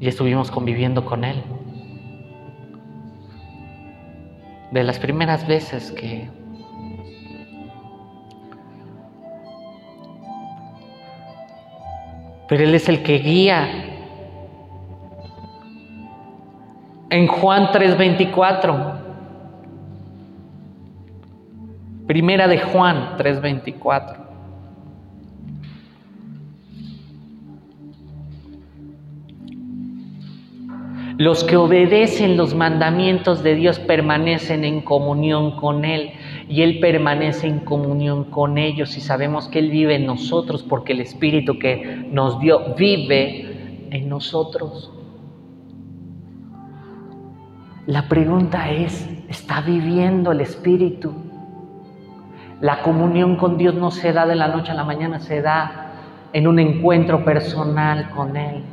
Y 0.00 0.08
estuvimos 0.08 0.50
conviviendo 0.50 1.04
con 1.04 1.24
él. 1.24 1.42
De 4.72 4.82
las 4.82 4.98
primeras 4.98 5.46
veces 5.46 5.92
que 5.92 6.28
pero 12.48 12.64
Él 12.64 12.74
es 12.74 12.88
el 12.88 13.02
que 13.02 13.18
guía. 13.18 13.93
En 17.14 17.28
Juan 17.28 17.70
3:24, 17.70 18.74
primera 22.08 22.48
de 22.48 22.58
Juan 22.58 23.16
3:24. 23.16 24.16
Los 31.16 31.44
que 31.44 31.56
obedecen 31.56 32.36
los 32.36 32.52
mandamientos 32.56 33.44
de 33.44 33.54
Dios 33.54 33.78
permanecen 33.78 34.64
en 34.64 34.80
comunión 34.80 35.52
con 35.52 35.84
Él 35.84 36.10
y 36.48 36.62
Él 36.62 36.80
permanece 36.80 37.46
en 37.46 37.60
comunión 37.60 38.24
con 38.24 38.58
ellos 38.58 38.96
y 38.96 39.00
sabemos 39.00 39.46
que 39.46 39.60
Él 39.60 39.70
vive 39.70 39.94
en 39.94 40.06
nosotros 40.06 40.64
porque 40.64 40.94
el 40.94 41.00
Espíritu 41.00 41.60
que 41.60 42.08
nos 42.10 42.40
dio 42.40 42.74
vive 42.74 43.86
en 43.92 44.08
nosotros. 44.08 44.90
La 47.86 48.08
pregunta 48.08 48.70
es, 48.70 49.08
¿está 49.28 49.60
viviendo 49.60 50.32
el 50.32 50.40
Espíritu? 50.40 51.12
La 52.60 52.82
comunión 52.82 53.36
con 53.36 53.58
Dios 53.58 53.74
no 53.74 53.90
se 53.90 54.12
da 54.12 54.26
de 54.26 54.36
la 54.36 54.48
noche 54.48 54.72
a 54.72 54.74
la 54.74 54.84
mañana, 54.84 55.20
se 55.20 55.42
da 55.42 55.92
en 56.32 56.46
un 56.46 56.58
encuentro 56.58 57.24
personal 57.24 58.10
con 58.10 58.36
Él 58.36 58.64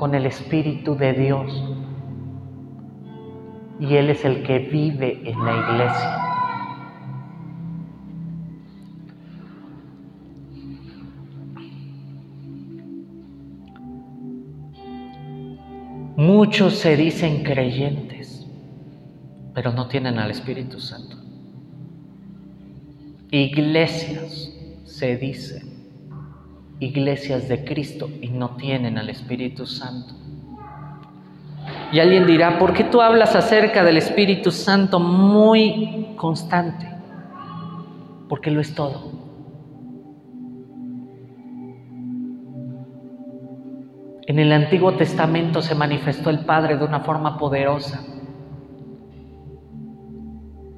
con 0.00 0.14
el 0.14 0.24
Espíritu 0.24 0.96
de 0.96 1.12
Dios. 1.12 1.62
Y 3.78 3.96
Él 3.96 4.08
es 4.08 4.24
el 4.24 4.42
que 4.44 4.58
vive 4.60 5.20
en 5.30 5.44
la 5.44 5.52
iglesia. 5.54 6.29
Muchos 16.20 16.74
se 16.74 16.98
dicen 16.98 17.42
creyentes, 17.42 18.46
pero 19.54 19.72
no 19.72 19.88
tienen 19.88 20.18
al 20.18 20.30
Espíritu 20.30 20.78
Santo. 20.78 21.16
Iglesias 23.30 24.52
se 24.84 25.16
dicen 25.16 25.70
iglesias 26.78 27.48
de 27.48 27.64
Cristo 27.64 28.10
y 28.20 28.28
no 28.28 28.56
tienen 28.56 28.98
al 28.98 29.08
Espíritu 29.08 29.64
Santo. 29.64 30.12
Y 31.90 32.00
alguien 32.00 32.26
dirá, 32.26 32.58
¿por 32.58 32.74
qué 32.74 32.84
tú 32.84 33.00
hablas 33.00 33.34
acerca 33.34 33.82
del 33.82 33.96
Espíritu 33.96 34.50
Santo 34.50 35.00
muy 35.00 36.08
constante? 36.16 36.86
Porque 38.28 38.50
lo 38.50 38.60
es 38.60 38.74
todo. 38.74 39.19
El 44.40 44.52
Antiguo 44.52 44.94
Testamento 44.94 45.60
se 45.60 45.74
manifestó 45.74 46.30
el 46.30 46.44
Padre 46.44 46.76
de 46.76 46.84
una 46.84 47.00
forma 47.00 47.36
poderosa. 47.36 48.04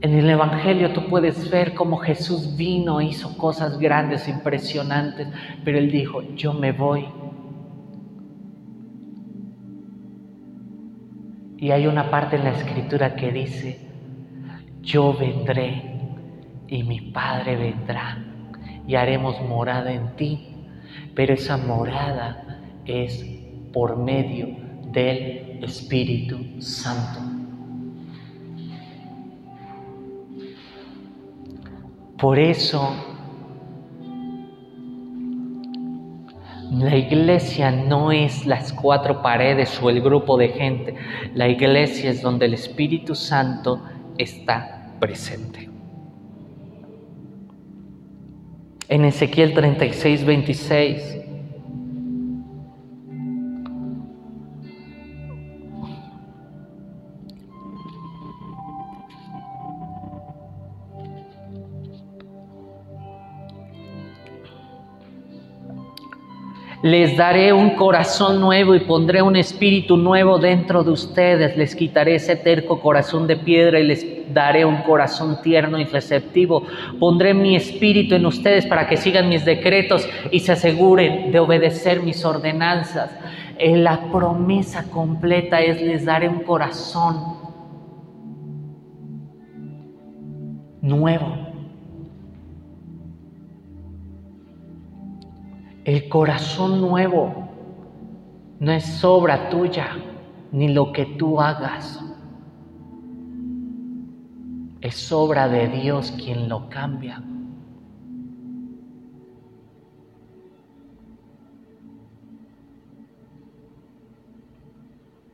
En 0.01 0.15
el 0.15 0.29
Evangelio 0.29 0.93
tú 0.93 1.07
puedes 1.09 1.51
ver 1.51 1.75
cómo 1.75 1.99
Jesús 1.99 2.57
vino, 2.57 3.01
hizo 3.01 3.37
cosas 3.37 3.79
grandes, 3.79 4.27
impresionantes, 4.27 5.29
pero 5.65 5.79
Él 5.79 5.91
dijo, 5.91 6.23
yo 6.35 6.55
me 6.55 6.73
voy. 6.73 7.07
Y 11.59 11.71
hay 11.71 11.87
una 11.87 12.11
parte 12.11 12.37
en 12.37 12.45
la 12.45 12.51
escritura 12.51 13.15
que 13.15 13.31
dice, 13.31 13.89
yo 14.81 15.17
vendré 15.17 16.01
y 16.67 16.83
mi 16.83 17.01
Padre 17.13 17.57
vendrá 17.57 18.19
y 18.87 18.97
haremos 18.97 19.41
morada 19.43 19.93
en 19.93 20.17
ti, 20.17 20.57
pero 21.15 21.35
esa 21.35 21.57
morada 21.59 22.61
es 22.85 23.42
por 23.73 23.97
medio 23.97 24.49
del 24.93 25.63
Espíritu 25.63 26.61
Santo. 26.61 27.21
Por 32.19 32.39
eso 32.39 32.95
la 36.71 36.97
iglesia 36.97 37.71
no 37.71 38.13
es 38.13 38.47
las 38.47 38.73
cuatro 38.73 39.23
paredes 39.23 39.81
o 39.83 39.91
el 39.91 40.01
grupo 40.01 40.37
de 40.37 40.49
gente. 40.49 40.95
La 41.35 41.49
iglesia 41.49 42.11
es 42.11 42.23
donde 42.23 42.47
el 42.47 42.55
Espíritu 42.55 43.15
Santo 43.15 43.83
está 44.19 44.95
presente. 45.01 45.69
En 48.89 49.05
Ezequiel 49.05 49.53
36, 49.55 50.25
26 50.25 51.22
Les 66.83 67.17
daré 67.17 67.53
un 67.53 67.71
corazón 67.77 68.41
nuevo 68.41 68.75
y 68.75 68.81
pondré 68.81 69.23
un 69.23 69.37
espíritu 69.37 69.97
nuevo 69.97 70.39
dentro 70.39 70.83
de 70.83 70.91
ustedes. 70.91 71.57
Les 71.57 71.77
quitaré 71.77 72.17
ese 72.17 72.35
terco 72.35 72.81
corazón 72.81 73.29
de 73.29 73.37
piedra 73.37 73.79
y 73.79 73.87
les 73.87 74.35
daré 74.35 74.65
un 74.65 74.79
corazón 74.83 75.41
tierno 75.43 75.79
y 75.79 75.85
receptivo. 75.85 76.65
Pondré 76.99 77.35
mi 77.35 77.55
espíritu 77.55 78.17
en 78.17 78.27
ustedes 78.27 78.67
para 78.67 78.89
que 78.89 78.97
sigan 78.97 79.29
mis 79.29 79.45
decretos 79.45 80.09
y 80.33 80.41
se 80.41 80.53
aseguren 80.53 81.31
de 81.31 81.39
obedecer 81.39 82.03
mis 82.03 82.25
ordenanzas. 82.25 83.13
Eh, 83.59 83.77
la 83.77 84.11
promesa 84.11 84.91
completa 84.91 85.61
es 85.61 85.81
les 85.81 86.05
daré 86.05 86.29
un 86.29 86.41
corazón 86.41 87.37
nuevo 90.81 91.42
El 95.85 96.09
corazón 96.09 96.81
nuevo 96.81 97.35
no 98.61 98.71
es 98.71 98.85
sobra 98.85 99.51
tuya 99.51 99.97
ni 100.53 100.69
lo 100.69 100.93
que 100.93 101.07
tú 101.07 101.41
hagas. 101.41 101.99
Es 104.81 105.11
obra 105.11 105.49
de 105.49 105.67
Dios 105.67 106.13
quien 106.13 106.49
lo 106.49 106.69
cambia. 106.69 107.21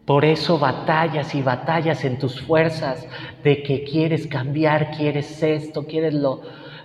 Por 0.06 0.24
eso 0.24 0.58
batallas 0.58 1.34
y 1.34 1.42
batallas 1.42 2.02
en 2.06 2.18
tus 2.18 2.40
fuerzas 2.40 3.06
de 3.44 3.62
que 3.62 3.84
quieres 3.84 4.26
cambiar, 4.26 4.92
quieres 4.92 5.42
esto, 5.42 5.84
quieres 5.84 6.14
lo, 6.14 6.40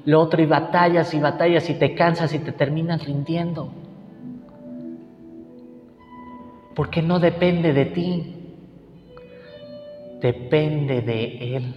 lo 0.05 0.19
otro 0.19 0.41
y 0.41 0.45
batallas 0.45 1.13
y 1.13 1.19
batallas 1.19 1.69
y 1.69 1.75
te 1.75 1.95
cansas 1.95 2.33
y 2.33 2.39
te 2.39 2.51
terminas 2.51 3.05
rindiendo. 3.05 3.71
Porque 6.75 7.01
no 7.01 7.19
depende 7.19 7.71
de 7.71 7.85
ti, 7.85 8.35
depende 10.19 11.01
de 11.01 11.55
Él. 11.55 11.75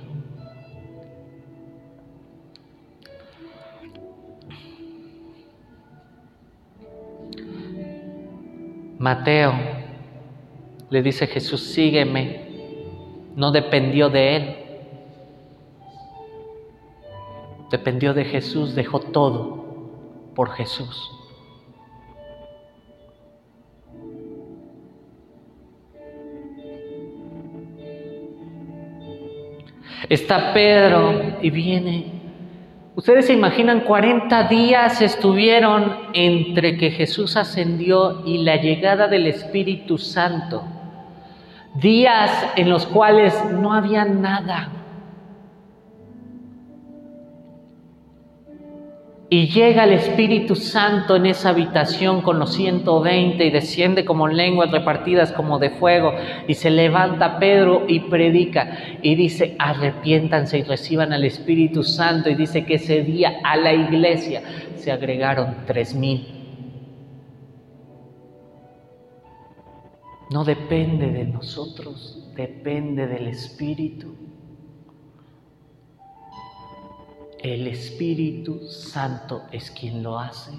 Mateo 8.98 9.52
le 10.88 11.02
dice 11.02 11.26
Jesús, 11.26 11.62
sígueme, 11.62 12.40
no 13.36 13.52
dependió 13.52 14.08
de 14.08 14.36
Él 14.36 14.65
dependió 17.70 18.14
de 18.14 18.24
Jesús, 18.24 18.74
dejó 18.74 19.00
todo 19.00 20.32
por 20.34 20.50
Jesús. 20.50 21.10
Está 30.08 30.52
Pedro 30.52 31.38
y 31.42 31.50
viene. 31.50 32.12
Ustedes 32.94 33.26
se 33.26 33.32
imaginan, 33.32 33.80
40 33.80 34.44
días 34.44 35.02
estuvieron 35.02 35.96
entre 36.12 36.76
que 36.76 36.90
Jesús 36.90 37.36
ascendió 37.36 38.24
y 38.24 38.38
la 38.38 38.56
llegada 38.56 39.08
del 39.08 39.26
Espíritu 39.26 39.98
Santo. 39.98 40.62
Días 41.74 42.30
en 42.56 42.70
los 42.70 42.86
cuales 42.86 43.34
no 43.52 43.74
había 43.74 44.04
nada. 44.04 44.75
Y 49.28 49.48
llega 49.48 49.84
el 49.84 49.92
Espíritu 49.92 50.54
Santo 50.54 51.16
en 51.16 51.26
esa 51.26 51.48
habitación 51.48 52.22
con 52.22 52.38
los 52.38 52.54
120 52.54 53.44
y 53.44 53.50
desciende 53.50 54.04
como 54.04 54.28
lenguas 54.28 54.70
repartidas 54.70 55.32
como 55.32 55.58
de 55.58 55.70
fuego 55.70 56.12
y 56.46 56.54
se 56.54 56.70
levanta 56.70 57.40
Pedro 57.40 57.84
y 57.88 58.00
predica 58.00 58.78
y 59.02 59.16
dice, 59.16 59.56
arrepiéntanse 59.58 60.58
y 60.58 60.62
reciban 60.62 61.12
al 61.12 61.24
Espíritu 61.24 61.82
Santo 61.82 62.30
y 62.30 62.36
dice 62.36 62.64
que 62.64 62.74
ese 62.74 63.02
día 63.02 63.40
a 63.42 63.56
la 63.56 63.74
iglesia 63.74 64.42
se 64.76 64.92
agregaron 64.92 65.56
tres 65.66 65.92
mil. 65.92 66.36
no 70.30 70.44
depende 70.44 71.10
de 71.10 71.24
nosotros, 71.24 72.32
depende 72.34 73.06
del 73.06 73.28
Espíritu. 73.28 74.25
El 77.38 77.66
Espíritu 77.66 78.66
Santo 78.66 79.42
es 79.52 79.70
quien 79.70 80.02
lo 80.02 80.18
hace. 80.18 80.52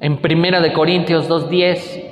En 0.00 0.20
Primera 0.20 0.60
de 0.60 0.72
Corintios 0.72 1.28
2:10 1.28 2.11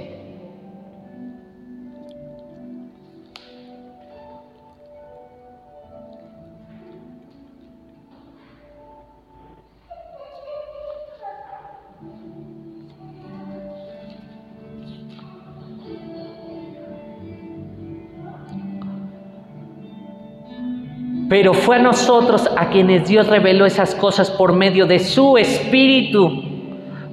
Pero 21.31 21.55
fue 21.55 21.76
a 21.76 21.78
nosotros 21.78 22.47
a 22.59 22.68
quienes 22.68 23.09
Dios 23.09 23.26
reveló 23.26 23.64
esas 23.64 23.95
cosas 23.95 24.31
por 24.31 24.53
medio 24.53 24.85
de 24.85 24.99
su 24.99 25.39
Espíritu 25.39 26.51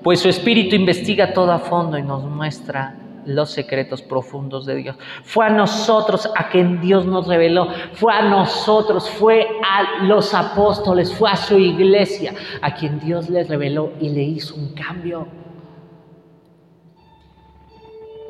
pues 0.08 0.22
su 0.22 0.30
espíritu 0.30 0.74
investiga 0.74 1.34
todo 1.34 1.52
a 1.52 1.60
fondo 1.60 1.98
y 1.98 2.02
nos 2.02 2.24
muestra 2.24 2.96
los 3.26 3.52
secretos 3.52 4.02
profundos 4.02 4.66
de 4.66 4.76
Dios. 4.76 4.96
Fue 5.24 5.46
a 5.46 5.50
nosotros 5.50 6.32
a 6.34 6.48
quien 6.48 6.80
Dios 6.80 7.06
nos 7.06 7.28
reveló, 7.28 7.68
fue 7.92 8.14
a 8.14 8.22
nosotros, 8.22 9.10
fue 9.10 9.46
a 9.62 10.06
los 10.06 10.34
apóstoles, 10.34 11.14
fue 11.14 11.30
a 11.30 11.36
su 11.36 11.58
iglesia 11.60 12.34
a 12.62 12.74
quien 12.74 13.02
Dios 13.02 13.30
les 13.30 13.50
reveló 13.50 13.92
y 14.00 14.08
le 14.08 14.24
hizo 14.24 14.56
un 14.56 14.74
cambio. 14.74 15.28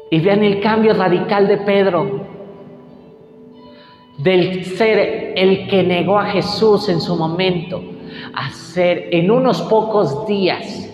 Y 0.09 0.19
vean 0.19 0.43
el 0.43 0.59
cambio 0.61 0.95
radical 0.95 1.47
de 1.47 1.57
Pedro, 1.57 2.36
del 4.17 4.65
ser 4.65 5.33
el 5.35 5.67
que 5.67 5.83
negó 5.83 6.17
a 6.17 6.25
Jesús 6.25 6.89
en 6.89 6.99
su 6.99 7.15
momento, 7.15 7.83
a 8.33 8.49
ser 8.51 9.09
en 9.11 9.29
unos 9.29 9.61
pocos 9.63 10.25
días 10.25 10.91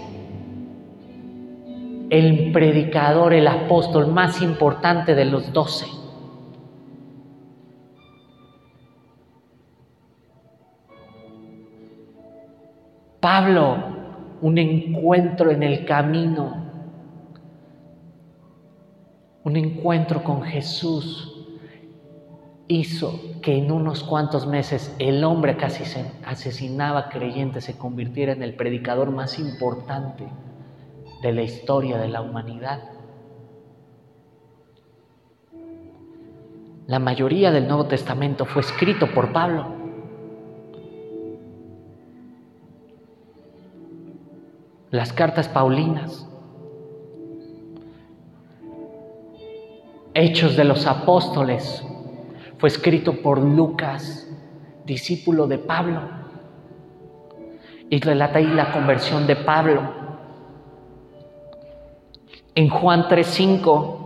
el 2.09 2.51
predicador, 2.51 3.33
el 3.33 3.47
apóstol 3.47 4.07
más 4.07 4.41
importante 4.41 5.15
de 5.15 5.25
los 5.25 5.51
doce. 5.51 5.87
Pablo, 13.19 13.77
un 14.41 14.57
encuentro 14.57 15.49
en 15.49 15.63
el 15.63 15.85
camino, 15.85 16.61
un 19.45 19.55
encuentro 19.55 20.21
con 20.21 20.43
Jesús 20.43 21.32
hizo 22.73 23.19
que 23.43 23.55
en 23.55 23.71
unos 23.71 24.03
cuantos 24.03 24.47
meses 24.47 24.95
el 24.97 25.23
hombre 25.23 25.57
casi 25.57 25.85
se 25.85 26.11
asesinaba 26.25 27.09
creyente 27.09 27.61
se 27.61 27.77
convirtiera 27.77 28.33
en 28.33 28.41
el 28.41 28.55
predicador 28.55 29.11
más 29.11 29.37
importante 29.37 30.27
de 31.21 31.31
la 31.31 31.43
historia 31.43 31.99
de 31.99 32.07
la 32.07 32.21
humanidad. 32.21 32.81
La 36.87 36.97
mayoría 36.97 37.51
del 37.51 37.67
Nuevo 37.67 37.85
Testamento 37.85 38.45
fue 38.45 38.63
escrito 38.63 39.07
por 39.13 39.31
Pablo. 39.31 39.67
Las 44.89 45.13
cartas 45.13 45.47
Paulinas, 45.47 46.27
Hechos 50.15 50.55
de 50.55 50.63
los 50.63 50.85
Apóstoles, 50.85 51.83
fue 52.63 52.69
escrito 52.69 53.21
por 53.21 53.39
Lucas, 53.39 54.25
discípulo 54.85 55.47
de 55.47 55.57
Pablo, 55.57 55.99
y 57.89 57.99
relata 57.99 58.39
ahí 58.39 58.47
la 58.47 58.71
conversión 58.71 59.27
de 59.27 59.35
Pablo 59.35 59.81
en 62.55 62.69
Juan 62.69 63.09
3:5. 63.09 63.99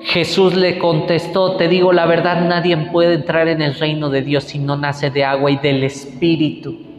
Jesús 0.00 0.56
le 0.56 0.76
contestó, 0.80 1.54
te 1.54 1.68
digo 1.68 1.92
la 1.92 2.06
verdad, 2.06 2.48
nadie 2.48 2.76
puede 2.90 3.14
entrar 3.14 3.46
en 3.46 3.62
el 3.62 3.76
reino 3.76 4.10
de 4.10 4.22
Dios 4.22 4.42
si 4.42 4.58
no 4.58 4.76
nace 4.76 5.10
de 5.10 5.24
agua 5.24 5.52
y 5.52 5.56
del 5.58 5.84
Espíritu. 5.84 6.89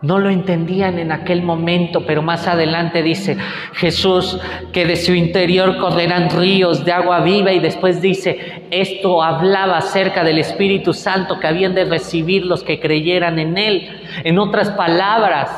No 0.00 0.20
lo 0.20 0.30
entendían 0.30 1.00
en 1.00 1.10
aquel 1.10 1.42
momento, 1.42 2.06
pero 2.06 2.22
más 2.22 2.46
adelante 2.46 3.02
dice 3.02 3.36
Jesús 3.72 4.38
que 4.72 4.86
de 4.86 4.94
su 4.94 5.12
interior 5.12 5.76
correrán 5.78 6.30
ríos 6.30 6.84
de 6.84 6.92
agua 6.92 7.20
viva 7.20 7.52
y 7.52 7.58
después 7.58 8.00
dice, 8.00 8.66
esto 8.70 9.24
hablaba 9.24 9.78
acerca 9.78 10.22
del 10.22 10.38
Espíritu 10.38 10.94
Santo 10.94 11.40
que 11.40 11.48
habían 11.48 11.74
de 11.74 11.84
recibir 11.84 12.46
los 12.46 12.62
que 12.62 12.78
creyeran 12.78 13.40
en 13.40 13.58
Él. 13.58 13.88
En 14.22 14.38
otras 14.38 14.70
palabras, 14.70 15.50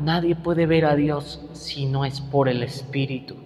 nadie 0.00 0.34
puede 0.34 0.66
ver 0.66 0.84
a 0.84 0.96
Dios 0.96 1.40
si 1.52 1.86
no 1.86 2.04
es 2.04 2.20
por 2.20 2.48
el 2.48 2.64
Espíritu. 2.64 3.36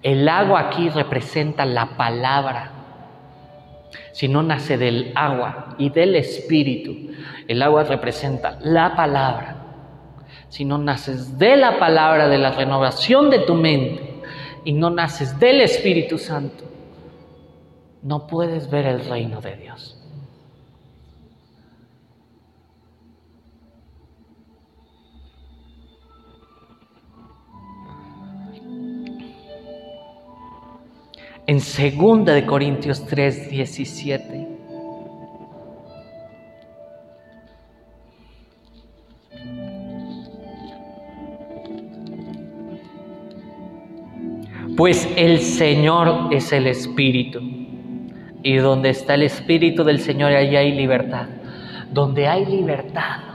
El 0.00 0.28
agua 0.28 0.60
aquí 0.60 0.90
representa 0.90 1.64
la 1.64 1.96
palabra 1.96 2.77
si 4.12 4.28
no 4.28 4.42
nace 4.42 4.78
del 4.78 5.12
agua 5.14 5.74
y 5.78 5.90
del 5.90 6.16
espíritu. 6.16 7.12
El 7.46 7.62
agua 7.62 7.84
representa 7.84 8.58
la 8.62 8.94
palabra. 8.94 9.56
Si 10.48 10.64
no 10.64 10.78
naces 10.78 11.38
de 11.38 11.56
la 11.56 11.78
palabra, 11.78 12.28
de 12.28 12.38
la 12.38 12.52
renovación 12.52 13.30
de 13.30 13.40
tu 13.40 13.54
mente, 13.54 14.08
y 14.64 14.72
no 14.72 14.90
naces 14.90 15.38
del 15.38 15.60
Espíritu 15.62 16.18
Santo, 16.18 16.64
no 18.02 18.26
puedes 18.26 18.70
ver 18.70 18.86
el 18.86 19.04
reino 19.04 19.40
de 19.40 19.56
Dios. 19.56 19.97
En 31.48 31.60
2 31.60 32.26
de 32.26 32.44
Corintios 32.44 33.06
3, 33.06 33.48
17. 33.48 34.48
Pues 44.76 45.08
el 45.16 45.38
Señor 45.40 46.28
es 46.34 46.52
el 46.52 46.66
Espíritu. 46.66 47.40
Y 48.42 48.56
donde 48.56 48.90
está 48.90 49.14
el 49.14 49.22
Espíritu 49.22 49.84
del 49.84 50.00
Señor, 50.00 50.32
allí 50.32 50.54
hay 50.54 50.72
libertad. 50.72 51.28
Donde 51.90 52.28
hay 52.28 52.44
libertad. 52.44 53.27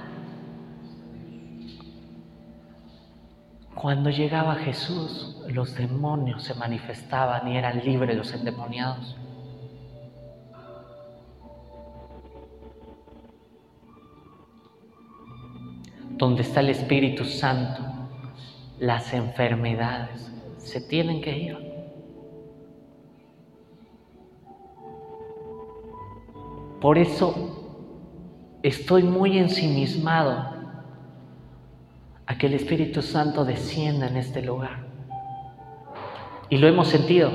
Cuando 3.84 4.10
llegaba 4.10 4.56
Jesús, 4.56 5.36
los 5.50 5.76
demonios 5.76 6.44
se 6.44 6.54
manifestaban 6.54 7.46
y 7.50 7.58
eran 7.58 7.84
libres 7.84 8.16
los 8.16 8.34
endemoniados. 8.34 9.18
Donde 16.12 16.44
está 16.44 16.62
el 16.62 16.70
Espíritu 16.70 17.26
Santo, 17.26 17.84
las 18.80 19.14
enfermedades 19.14 20.32
se 20.60 20.80
tienen 20.80 21.20
que 21.20 21.38
ir. 21.38 21.58
Por 26.80 26.98
eso 26.98 28.56
estoy 28.64 29.04
muy 29.04 29.38
ensimismado 29.38 30.63
que 32.38 32.48
el 32.48 32.54
Espíritu 32.54 33.02
Santo 33.02 33.46
descienda 33.46 34.08
en 34.08 34.18
este 34.18 34.42
lugar. 34.42 34.86
Y 36.50 36.58
lo 36.58 36.68
hemos 36.68 36.88
sentido. 36.88 37.32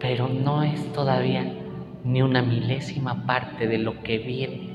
Pero 0.00 0.28
no 0.28 0.62
es 0.62 0.92
todavía 0.92 1.52
ni 2.04 2.22
una 2.22 2.42
milésima 2.42 3.26
parte 3.26 3.66
de 3.66 3.78
lo 3.78 4.02
que 4.02 4.18
viene. 4.18 4.68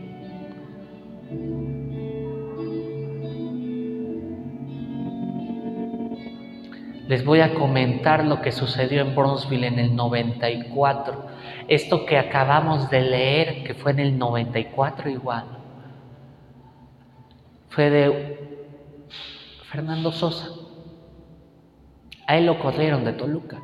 Les 7.08 7.26
voy 7.26 7.42
a 7.42 7.54
comentar 7.54 8.26
lo 8.26 8.42
que 8.42 8.52
sucedió 8.52 9.02
en 9.02 9.14
Bronzeville 9.14 9.68
en 9.68 9.80
el 9.80 9.96
94. 9.96 11.26
Esto 11.68 12.06
que 12.06 12.18
acabamos 12.18 12.90
de 12.90 13.02
leer, 13.02 13.64
que 13.64 13.74
fue 13.74 13.92
en 13.92 14.00
el 14.00 14.18
94 14.18 15.10
igual. 15.10 15.53
Fue 17.74 17.90
de 17.90 18.70
Fernando 19.72 20.12
Sosa. 20.12 20.48
A 22.28 22.38
él 22.38 22.46
lo 22.46 22.60
corrieron 22.60 23.04
de 23.04 23.14
Toluca. 23.14 23.60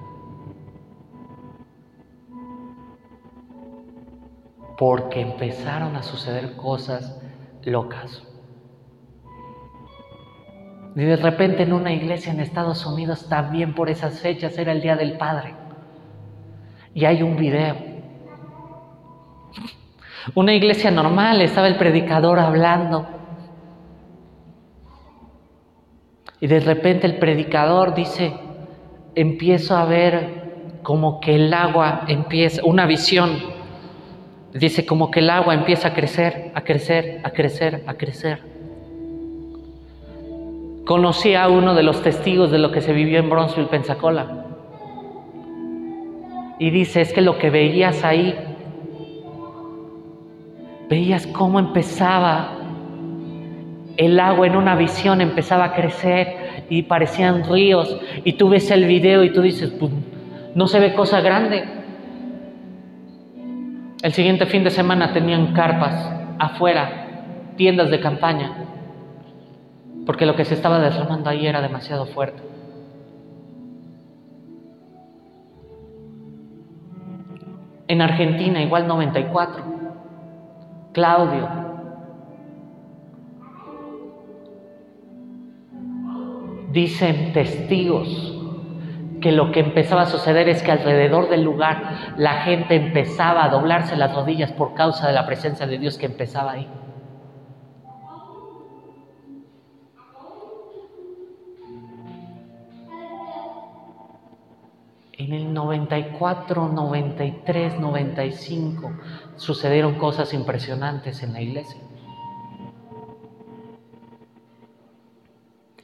Porque 4.78 5.22
empezaron 5.22 5.95
a 5.95 6.01
suceder 6.01 6.55
cosas 6.55 7.22
locas. 7.64 8.24
Y 10.95 11.01
de 11.01 11.16
repente 11.16 11.64
en 11.64 11.74
una 11.74 11.93
iglesia 11.93 12.34
en 12.34 12.39
Estados 12.39 12.86
Unidos, 12.86 13.30
también 13.30 13.76
por 13.76 13.89
esas 13.89 14.20
fechas, 14.22 14.57
era 14.57 14.72
el 14.72 14.82
Día 14.82 14.95
del 14.95 15.18
Padre. 15.18 15.53
Y 16.95 17.05
hay 17.05 17.22
un 17.22 17.38
video. 17.38 17.76
Una 20.34 20.53
iglesia 20.53 20.89
normal, 20.89 21.41
estaba 21.41 21.68
el 21.68 21.78
predicador 21.78 22.39
hablando. 22.39 23.18
Y 26.41 26.47
de 26.47 26.59
repente 26.59 27.05
el 27.05 27.17
predicador 27.17 27.93
dice, 27.93 28.33
empiezo 29.15 29.75
a 29.75 29.85
ver 29.85 30.79
como 30.83 31.19
que 31.19 31.35
el 31.35 31.53
agua 31.53 32.05
empieza, 32.07 32.63
una 32.63 32.85
visión. 32.85 33.37
Dice 34.53 34.85
como 34.85 35.11
que 35.11 35.19
el 35.19 35.29
agua 35.29 35.53
empieza 35.53 35.89
a 35.89 35.93
crecer, 35.93 36.51
a 36.55 36.61
crecer, 36.61 37.19
a 37.23 37.31
crecer, 37.31 37.83
a 37.85 37.93
crecer. 37.95 38.39
Conocí 40.85 41.35
a 41.35 41.49
uno 41.49 41.75
de 41.75 41.83
los 41.83 42.01
testigos 42.01 42.49
de 42.49 42.57
lo 42.57 42.71
que 42.71 42.81
se 42.81 42.93
vivió 42.93 43.19
en 43.19 43.29
Bronzeville, 43.29 43.69
Pensacola. 43.69 44.45
Y 46.57 46.71
dice, 46.71 47.01
es 47.01 47.13
que 47.13 47.21
lo 47.21 47.37
que 47.37 47.49
veías 47.49 48.03
ahí, 48.03 48.35
veías 50.89 51.27
cómo 51.27 51.59
empezaba 51.59 52.59
el 54.00 54.20
agua 54.20 54.47
en 54.47 54.56
una 54.56 54.76
visión, 54.76 55.22
empezaba 55.22 55.66
a 55.66 55.74
crecer 55.74 56.66
y 56.70 56.84
parecían 56.84 57.43
ríos. 57.43 58.00
Y 58.24 58.34
tú 58.34 58.50
ves 58.50 58.72
el 58.72 58.86
video 58.86 59.24
y 59.24 59.32
tú 59.32 59.41
dices, 59.41 59.72
no 60.56 60.68
se 60.68 60.80
ve 60.80 60.95
cosa 60.95 61.22
grande. 61.22 61.64
El 64.02 64.14
siguiente 64.14 64.47
fin 64.47 64.64
de 64.64 64.72
semana 64.72 65.14
tenían 65.14 65.54
carpas 65.54 66.12
afuera, 66.39 67.56
tiendas 67.58 67.91
de 67.91 68.00
campaña 68.00 68.70
porque 70.10 70.26
lo 70.26 70.36
que 70.36 70.43
se 70.43 70.56
estaba 70.56 70.80
derramando 70.80 71.30
ahí 71.30 71.45
era 71.45 71.62
demasiado 71.62 72.08
fuerte. 72.08 72.41
En 77.88 78.02
Argentina 78.02 78.60
igual 78.60 78.88
94. 78.88 79.64
Claudio. 80.93 81.68
Dicen 86.72 87.34
testigos 87.34 88.36
que 89.22 89.32
lo 89.32 89.51
que 89.51 89.59
empezaba 89.59 90.03
a 90.03 90.05
suceder 90.05 90.47
es 90.49 90.63
que 90.63 90.72
alrededor 90.72 91.30
del 91.30 91.43
lugar 91.43 92.13
la 92.17 92.41
gente 92.41 92.76
empezaba 92.76 93.43
a 93.43 93.49
doblarse 93.49 93.95
las 93.95 94.13
rodillas 94.13 94.51
por 94.51 94.76
causa 94.76 95.07
de 95.07 95.13
la 95.13 95.26
presencia 95.26 95.67
de 95.67 95.78
Dios 95.78 95.97
que 95.97 96.05
empezaba 96.05 96.51
ahí. 96.51 96.67
En 105.17 105.34
el 105.34 105.53
94, 105.53 106.70
93, 106.70 107.78
95 107.78 108.91
sucedieron 109.36 109.95
cosas 109.95 110.34
impresionantes 110.34 111.22
en 111.24 111.34
la 111.34 111.41
iglesia. 111.41 111.88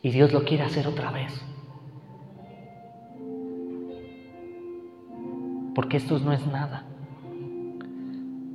Y 0.06 0.12
Dios 0.12 0.32
lo 0.32 0.44
quiere 0.44 0.64
hacer 0.64 0.88
otra 0.88 1.10
vez. 1.10 1.34
Porque 5.74 5.98
esto 5.98 6.20
no 6.20 6.32
es 6.32 6.46
nada. 6.46 6.84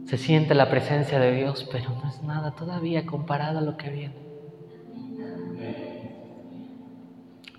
Se 0.05 0.17
siente 0.17 0.55
la 0.55 0.71
presencia 0.71 1.19
de 1.19 1.35
Dios, 1.35 1.69
pero 1.73 1.91
no 1.91 2.09
es 2.09 2.23
nada 2.23 2.53
todavía 2.53 3.05
comparado 3.05 3.59
a 3.59 3.63
lo 3.63 3.77
que 3.77 3.91
viene. 3.91 4.15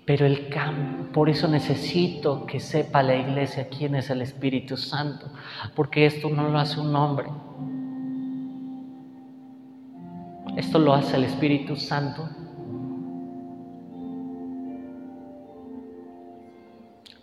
Pero 0.06 0.24
el 0.24 0.48
cambio, 0.48 1.12
por 1.12 1.28
eso 1.28 1.46
necesito 1.46 2.46
que 2.46 2.60
sepa 2.60 3.02
la 3.02 3.16
iglesia 3.16 3.68
quién 3.68 3.94
es 3.94 4.08
el 4.08 4.22
Espíritu 4.22 4.78
Santo, 4.78 5.26
porque 5.76 6.06
esto 6.06 6.30
no 6.30 6.48
lo 6.48 6.58
hace 6.58 6.80
un 6.80 6.96
hombre. 6.96 7.26
Esto 10.56 10.78
lo 10.78 10.94
hace 10.94 11.16
el 11.16 11.24
Espíritu 11.24 11.76
Santo. 11.76 12.26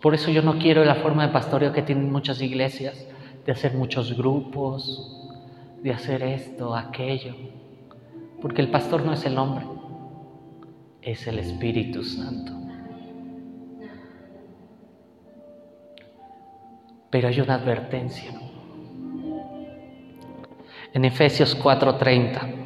Por 0.00 0.14
eso 0.14 0.30
yo 0.30 0.42
no 0.42 0.58
quiero 0.58 0.84
la 0.84 0.96
forma 0.96 1.26
de 1.26 1.32
pastoreo 1.32 1.72
que 1.72 1.82
tienen 1.82 2.10
muchas 2.10 2.40
iglesias, 2.40 3.06
de 3.44 3.52
hacer 3.52 3.74
muchos 3.74 4.16
grupos, 4.16 5.28
de 5.82 5.92
hacer 5.92 6.22
esto, 6.22 6.74
aquello. 6.74 7.34
Porque 8.40 8.62
el 8.62 8.70
pastor 8.70 9.04
no 9.04 9.12
es 9.12 9.24
el 9.26 9.36
hombre, 9.36 9.66
es 11.02 11.26
el 11.26 11.38
Espíritu 11.38 12.02
Santo. 12.02 12.52
Pero 17.10 17.28
hay 17.28 17.40
una 17.40 17.54
advertencia. 17.54 18.30
En 20.94 21.04
Efesios 21.04 21.54
4:30. 21.54 22.59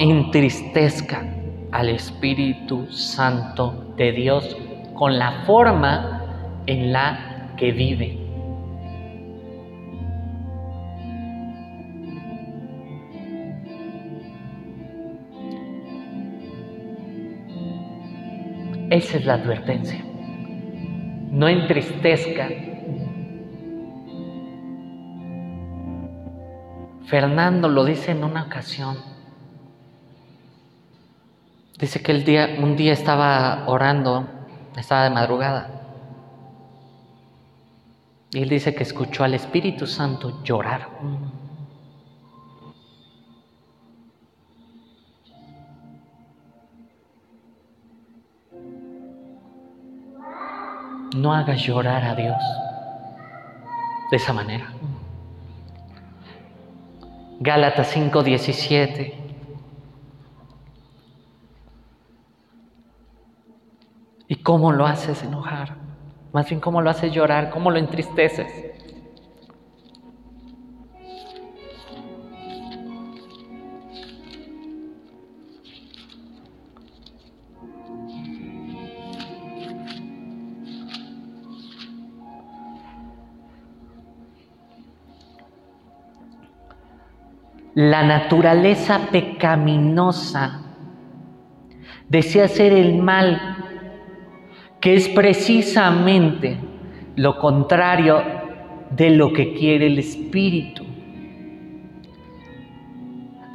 Entristezca 0.00 1.24
al 1.72 1.88
Espíritu 1.90 2.90
Santo 2.90 3.94
de 3.96 4.12
Dios 4.12 4.56
con 4.94 5.18
la 5.18 5.44
forma 5.44 6.62
en 6.66 6.92
la 6.92 7.52
que 7.56 7.72
vive. 7.72 8.26
Esa 18.90 19.16
es 19.16 19.26
la 19.26 19.34
advertencia. 19.34 20.04
No 21.30 21.48
entristezca. 21.48 22.48
Fernando 27.06 27.68
lo 27.68 27.84
dice 27.84 28.12
en 28.12 28.24
una 28.24 28.44
ocasión. 28.44 29.15
Dice 31.78 32.02
que 32.02 32.12
el 32.12 32.24
día, 32.24 32.56
un 32.58 32.74
día 32.74 32.94
estaba 32.94 33.64
orando, 33.66 34.26
estaba 34.76 35.04
de 35.04 35.10
madrugada. 35.10 35.70
Y 38.32 38.42
él 38.42 38.48
dice 38.48 38.74
que 38.74 38.82
escuchó 38.82 39.24
al 39.24 39.34
Espíritu 39.34 39.86
Santo 39.86 40.42
llorar. 40.42 40.88
No 51.14 51.32
hagas 51.34 51.62
llorar 51.62 52.04
a 52.04 52.14
Dios 52.14 52.36
de 54.10 54.16
esa 54.16 54.32
manera. 54.32 54.72
Gálatas 57.40 57.94
5:17 57.94 59.25
¿Y 64.28 64.36
cómo 64.36 64.72
lo 64.72 64.86
haces 64.86 65.22
enojar? 65.22 65.76
Más 66.32 66.48
bien, 66.48 66.60
¿cómo 66.60 66.82
lo 66.82 66.90
haces 66.90 67.12
llorar? 67.12 67.50
¿Cómo 67.50 67.70
lo 67.70 67.78
entristeces? 67.78 68.66
La 87.74 88.02
naturaleza 88.02 89.00
pecaminosa 89.12 90.62
desea 92.08 92.46
hacer 92.46 92.72
el 92.72 92.96
mal 92.96 93.55
que 94.86 94.94
es 94.94 95.08
precisamente 95.08 96.58
lo 97.16 97.40
contrario 97.40 98.22
de 98.90 99.10
lo 99.10 99.32
que 99.32 99.52
quiere 99.52 99.88
el 99.88 99.98
Espíritu. 99.98 100.84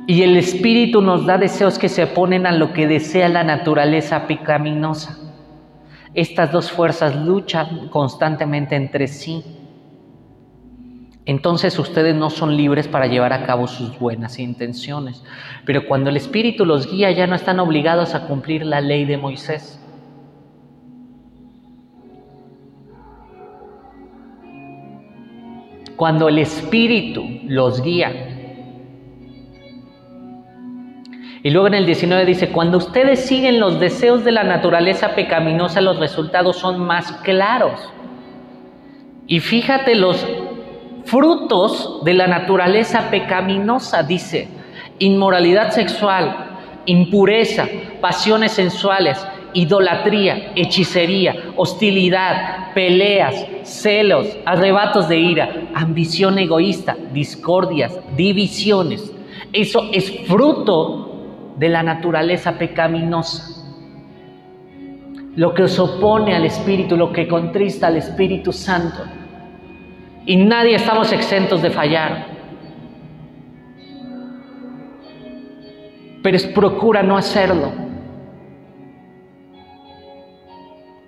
Y 0.07 0.23
el 0.23 0.35
Espíritu 0.35 1.01
nos 1.01 1.25
da 1.25 1.37
deseos 1.37 1.79
que 1.79 1.87
se 1.87 2.03
oponen 2.03 2.45
a 2.45 2.51
lo 2.51 2.73
que 2.73 2.85
desea 2.85 3.29
la 3.29 3.45
naturaleza 3.45 4.27
pecaminosa. 4.27 5.19
Estas 6.13 6.51
dos 6.51 6.69
fuerzas 6.69 7.15
luchan 7.15 7.87
constantemente 7.87 8.75
entre 8.75 9.07
sí. 9.07 9.41
Entonces 11.25 11.79
ustedes 11.79 12.13
no 12.13 12.29
son 12.29 12.57
libres 12.57 12.89
para 12.89 13.07
llevar 13.07 13.31
a 13.31 13.45
cabo 13.45 13.67
sus 13.67 13.97
buenas 13.97 14.37
intenciones. 14.37 15.23
Pero 15.65 15.87
cuando 15.87 16.09
el 16.09 16.17
Espíritu 16.17 16.65
los 16.65 16.91
guía 16.91 17.09
ya 17.11 17.25
no 17.25 17.35
están 17.35 17.61
obligados 17.61 18.15
a 18.15 18.27
cumplir 18.27 18.65
la 18.65 18.81
ley 18.81 19.05
de 19.05 19.15
Moisés. 19.15 19.80
Cuando 26.01 26.29
el 26.29 26.39
Espíritu 26.39 27.23
los 27.45 27.83
guía. 27.83 28.11
Y 31.43 31.51
luego 31.51 31.67
en 31.67 31.75
el 31.75 31.85
19 31.85 32.25
dice, 32.25 32.49
cuando 32.49 32.79
ustedes 32.79 33.23
siguen 33.23 33.59
los 33.59 33.79
deseos 33.79 34.23
de 34.23 34.31
la 34.31 34.43
naturaleza 34.43 35.13
pecaminosa, 35.13 35.79
los 35.79 35.99
resultados 35.99 36.57
son 36.57 36.79
más 36.79 37.11
claros. 37.21 37.87
Y 39.27 39.41
fíjate 39.41 39.93
los 39.93 40.25
frutos 41.05 42.03
de 42.03 42.15
la 42.15 42.25
naturaleza 42.25 43.11
pecaminosa, 43.11 44.01
dice, 44.01 44.47
inmoralidad 44.97 45.69
sexual, 45.69 46.57
impureza, 46.87 47.67
pasiones 48.01 48.53
sensuales, 48.53 49.23
idolatría, 49.53 50.51
hechicería, 50.55 51.35
hostilidad, 51.55 52.73
peleas, 52.73 53.45
celos, 53.63 54.27
arrebatos 54.45 55.07
de 55.07 55.17
ira, 55.17 55.69
ambición 55.73 56.39
egoísta, 56.39 56.95
discordias, 57.13 57.97
divisiones. 58.15 59.13
Eso 59.53 59.89
es 59.91 60.11
fruto 60.27 61.53
de 61.57 61.69
la 61.69 61.83
naturaleza 61.83 62.57
pecaminosa. 62.57 63.61
Lo 65.35 65.53
que 65.53 65.63
os 65.63 65.79
opone 65.79 66.35
al 66.35 66.45
Espíritu, 66.45 66.97
lo 66.97 67.11
que 67.11 67.27
contrista 67.27 67.87
al 67.87 67.97
Espíritu 67.97 68.51
Santo. 68.51 69.03
Y 70.25 70.35
nadie 70.35 70.75
estamos 70.75 71.11
exentos 71.11 71.61
de 71.61 71.69
fallar. 71.69 72.27
Pero 76.21 76.37
es 76.37 76.45
procura 76.47 77.01
no 77.01 77.17
hacerlo. 77.17 77.90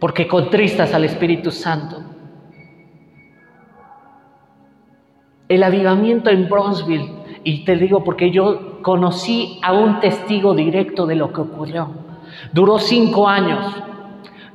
Porque 0.04 0.28
contristas 0.28 0.94
al 0.94 1.06
Espíritu 1.06 1.50
Santo. 1.50 2.04
El 5.48 5.64
avivamiento 5.64 6.30
en 6.30 6.50
Bronzeville, 6.50 7.10
y 7.46 7.64
te 7.64 7.78
digo 7.78 8.04
porque 8.04 8.30
yo 8.30 8.82
conocí 8.82 9.62
a 9.64 9.72
un 9.72 10.02
testigo 10.02 10.56
directo 10.56 11.06
de 11.06 11.16
lo 11.16 11.32
que 11.32 11.40
ocurrió. 11.40 11.88
Duró 12.52 12.80
cinco 12.80 13.30
años. 13.30 13.82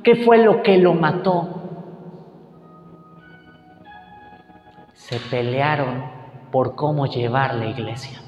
¿Qué 0.03 0.17
fue 0.17 0.37
lo 0.37 0.61
que 0.61 0.77
lo 0.77 0.93
mató? 0.93 1.55
se 4.93 5.19
pelearon 5.31 6.03
por 6.51 6.75
cómo 6.75 7.07
llevar 7.07 7.55
la 7.55 7.65
iglesia. 7.65 8.19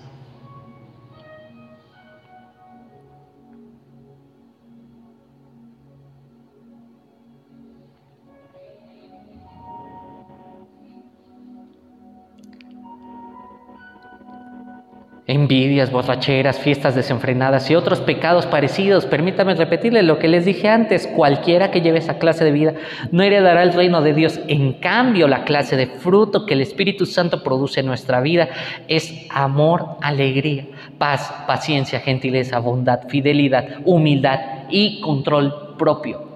Envidias, 15.32 15.91
borracheras, 15.91 16.59
fiestas 16.59 16.93
desenfrenadas 16.93 17.71
y 17.71 17.75
otros 17.75 18.01
pecados 18.01 18.45
parecidos. 18.45 19.05
Permítame 19.05 19.55
repetirle 19.55 20.03
lo 20.03 20.19
que 20.19 20.27
les 20.27 20.45
dije 20.45 20.67
antes, 20.67 21.07
cualquiera 21.07 21.71
que 21.71 21.82
lleve 21.82 21.99
esa 21.99 22.17
clase 22.17 22.43
de 22.43 22.51
vida 22.51 22.73
no 23.11 23.23
heredará 23.23 23.63
el 23.63 23.73
reino 23.73 24.01
de 24.01 24.13
Dios. 24.13 24.39
En 24.47 24.73
cambio, 24.73 25.27
la 25.27 25.43
clase 25.43 25.77
de 25.77 25.88
fruto 25.88 26.45
que 26.45 26.53
el 26.53 26.61
Espíritu 26.61 27.05
Santo 27.05 27.43
produce 27.43 27.79
en 27.79 27.86
nuestra 27.86 28.19
vida 28.21 28.49
es 28.88 29.25
amor, 29.29 29.97
alegría, 30.01 30.67
paz, 30.97 31.34
paciencia, 31.47 32.01
gentileza, 32.01 32.59
bondad, 32.59 33.07
fidelidad, 33.07 33.79
humildad 33.86 34.39
y 34.69 34.99
control 35.01 35.75
propio. 35.77 36.29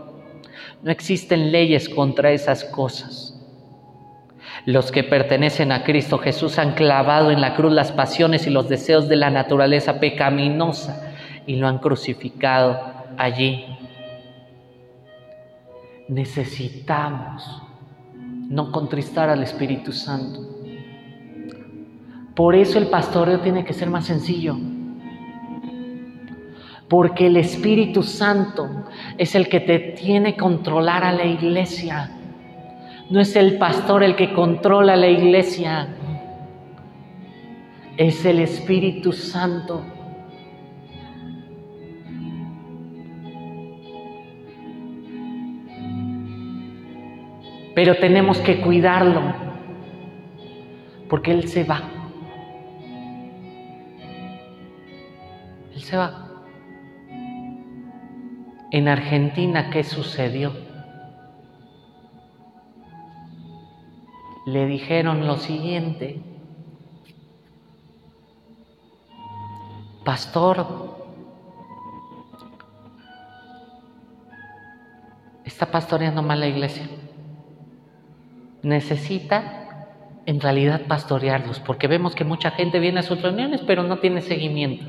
No 0.82 0.92
existen 0.92 1.52
leyes 1.52 1.90
contra 1.90 2.32
esas 2.32 2.64
cosas. 2.64 3.35
Los 4.66 4.92
que 4.92 5.04
pertenecen 5.04 5.72
a 5.72 5.84
Cristo 5.84 6.18
Jesús 6.18 6.58
han 6.58 6.74
clavado 6.74 7.30
en 7.30 7.40
la 7.40 7.54
cruz 7.54 7.72
las 7.72 7.92
pasiones 7.92 8.48
y 8.48 8.50
los 8.50 8.68
deseos 8.68 9.08
de 9.08 9.16
la 9.16 9.30
naturaleza 9.30 10.00
pecaminosa 10.00 11.14
y 11.46 11.58
lo 11.58 11.68
han 11.68 11.78
crucificado 11.78 12.80
allí. 13.16 13.66
Necesitamos 16.08 17.62
no 18.50 18.72
contristar 18.72 19.30
al 19.30 19.44
Espíritu 19.44 19.92
Santo. 19.92 20.40
Por 22.36 22.56
eso 22.56 22.80
el 22.80 22.88
pastoreo 22.88 23.40
tiene 23.42 23.64
que 23.64 23.74
ser 23.74 23.90
más 23.90 24.06
sencillo. 24.06 24.58
Porque 26.90 27.28
el 27.28 27.38
Espíritu 27.38 28.02
Santo 28.02 28.68
es 29.18 29.36
el 29.36 29.48
que 29.48 29.60
te 29.60 29.80
tiene 29.80 30.34
que 30.34 30.40
controlar 30.40 31.04
a 31.04 31.12
la 31.12 31.26
iglesia. 31.26 32.12
No 33.10 33.20
es 33.20 33.36
el 33.36 33.58
pastor 33.60 34.04
el 34.04 34.16
que 34.16 34.34
controla 34.34 34.96
la 34.96 35.08
iglesia, 35.08 35.90
es 37.98 38.26
el 38.26 38.40
Espíritu 38.40 39.12
Santo. 39.12 39.84
Pero 47.76 47.96
tenemos 47.98 48.40
que 48.40 48.60
cuidarlo, 48.62 49.22
porque 51.08 51.32
Él 51.32 51.48
se 51.48 51.64
va. 51.64 51.84
Él 55.74 55.82
se 55.82 55.96
va. 55.96 56.32
En 58.72 58.88
Argentina, 58.88 59.70
¿qué 59.70 59.84
sucedió? 59.84 60.65
Le 64.46 64.68
dijeron 64.68 65.26
lo 65.26 65.38
siguiente, 65.38 66.22
pastor, 70.04 70.68
está 75.44 75.72
pastoreando 75.72 76.22
mal 76.22 76.40
la 76.40 76.48
iglesia. 76.48 76.88
Necesita 78.62 79.66
en 80.28 80.40
realidad 80.40 80.82
pastorearlos, 80.88 81.60
porque 81.60 81.88
vemos 81.88 82.16
que 82.16 82.24
mucha 82.24 82.52
gente 82.52 82.80
viene 82.80 83.00
a 83.00 83.04
sus 83.04 83.22
reuniones, 83.22 83.62
pero 83.62 83.84
no 83.84 84.00
tiene 84.00 84.22
seguimiento. 84.22 84.86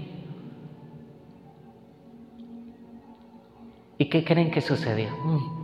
¿Y 3.98 4.06
qué 4.06 4.24
creen 4.24 4.50
que 4.50 4.60
sucedió? 4.60 5.08
Mm. 5.24 5.55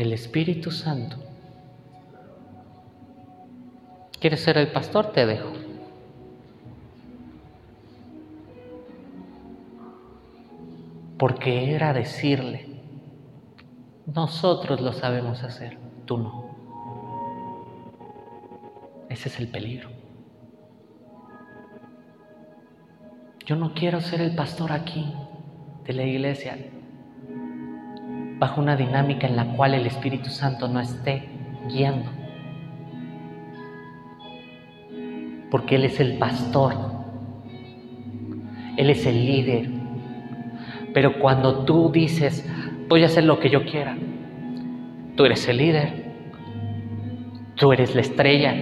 El 0.00 0.12
Espíritu 0.12 0.70
Santo. 0.70 1.16
¿Quieres 4.18 4.40
ser 4.40 4.56
el 4.58 4.68
pastor? 4.72 5.12
Te 5.12 5.26
dejo. 5.26 5.52
Porque 11.18 11.74
era 11.74 11.92
decirle, 11.92 12.66
nosotros 14.06 14.80
lo 14.80 14.92
sabemos 14.92 15.42
hacer, 15.42 15.78
tú 16.06 16.16
no. 16.16 16.50
Ese 19.10 19.28
es 19.28 19.38
el 19.38 19.48
peligro. 19.48 19.90
Yo 23.44 23.56
no 23.56 23.74
quiero 23.74 24.00
ser 24.00 24.20
el 24.20 24.34
pastor 24.34 24.72
aquí 24.72 25.12
de 25.84 25.92
la 25.92 26.04
iglesia 26.04 26.56
bajo 28.40 28.62
una 28.62 28.74
dinámica 28.74 29.26
en 29.26 29.36
la 29.36 29.44
cual 29.44 29.74
el 29.74 29.86
Espíritu 29.86 30.30
Santo 30.30 30.66
no 30.66 30.80
esté 30.80 31.28
guiando. 31.68 32.10
Porque 35.50 35.76
Él 35.76 35.84
es 35.84 36.00
el 36.00 36.16
pastor, 36.16 36.74
Él 38.78 38.88
es 38.88 39.04
el 39.04 39.26
líder. 39.26 39.68
Pero 40.94 41.20
cuando 41.20 41.66
tú 41.66 41.90
dices, 41.92 42.48
voy 42.88 43.02
a 43.02 43.06
hacer 43.06 43.24
lo 43.24 43.38
que 43.38 43.50
yo 43.50 43.66
quiera, 43.66 43.96
tú 45.16 45.26
eres 45.26 45.46
el 45.46 45.58
líder, 45.58 46.04
tú 47.56 47.72
eres 47.74 47.94
la 47.94 48.00
estrella, 48.00 48.54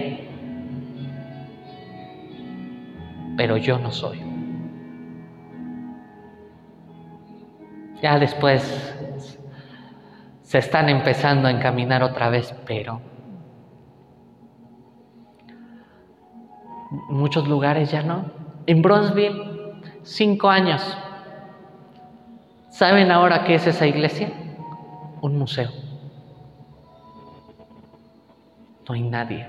pero 3.37 3.55
yo 3.55 3.79
no 3.79 3.91
soy. 3.91 4.19
Ya 8.01 8.19
después 8.19 8.98
se 10.49 10.57
están 10.57 10.89
empezando 10.89 11.47
a 11.47 11.51
encaminar 11.51 12.01
otra 12.01 12.27
vez, 12.31 12.55
pero 12.65 12.99
muchos 17.07 17.47
lugares 17.47 17.91
ya 17.91 18.01
no. 18.01 18.25
En 18.65 18.81
Bronzeville, 18.81 19.79
cinco 20.01 20.49
años. 20.49 20.81
¿Saben 22.71 23.11
ahora 23.11 23.43
qué 23.43 23.53
es 23.53 23.67
esa 23.67 23.85
iglesia? 23.85 24.33
Un 25.21 25.37
museo. 25.37 25.69
No 28.87 28.95
hay 28.95 29.03
nadie. 29.03 29.45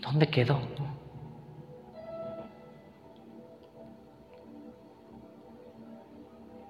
¿Dónde 0.00 0.28
quedó? 0.28 0.60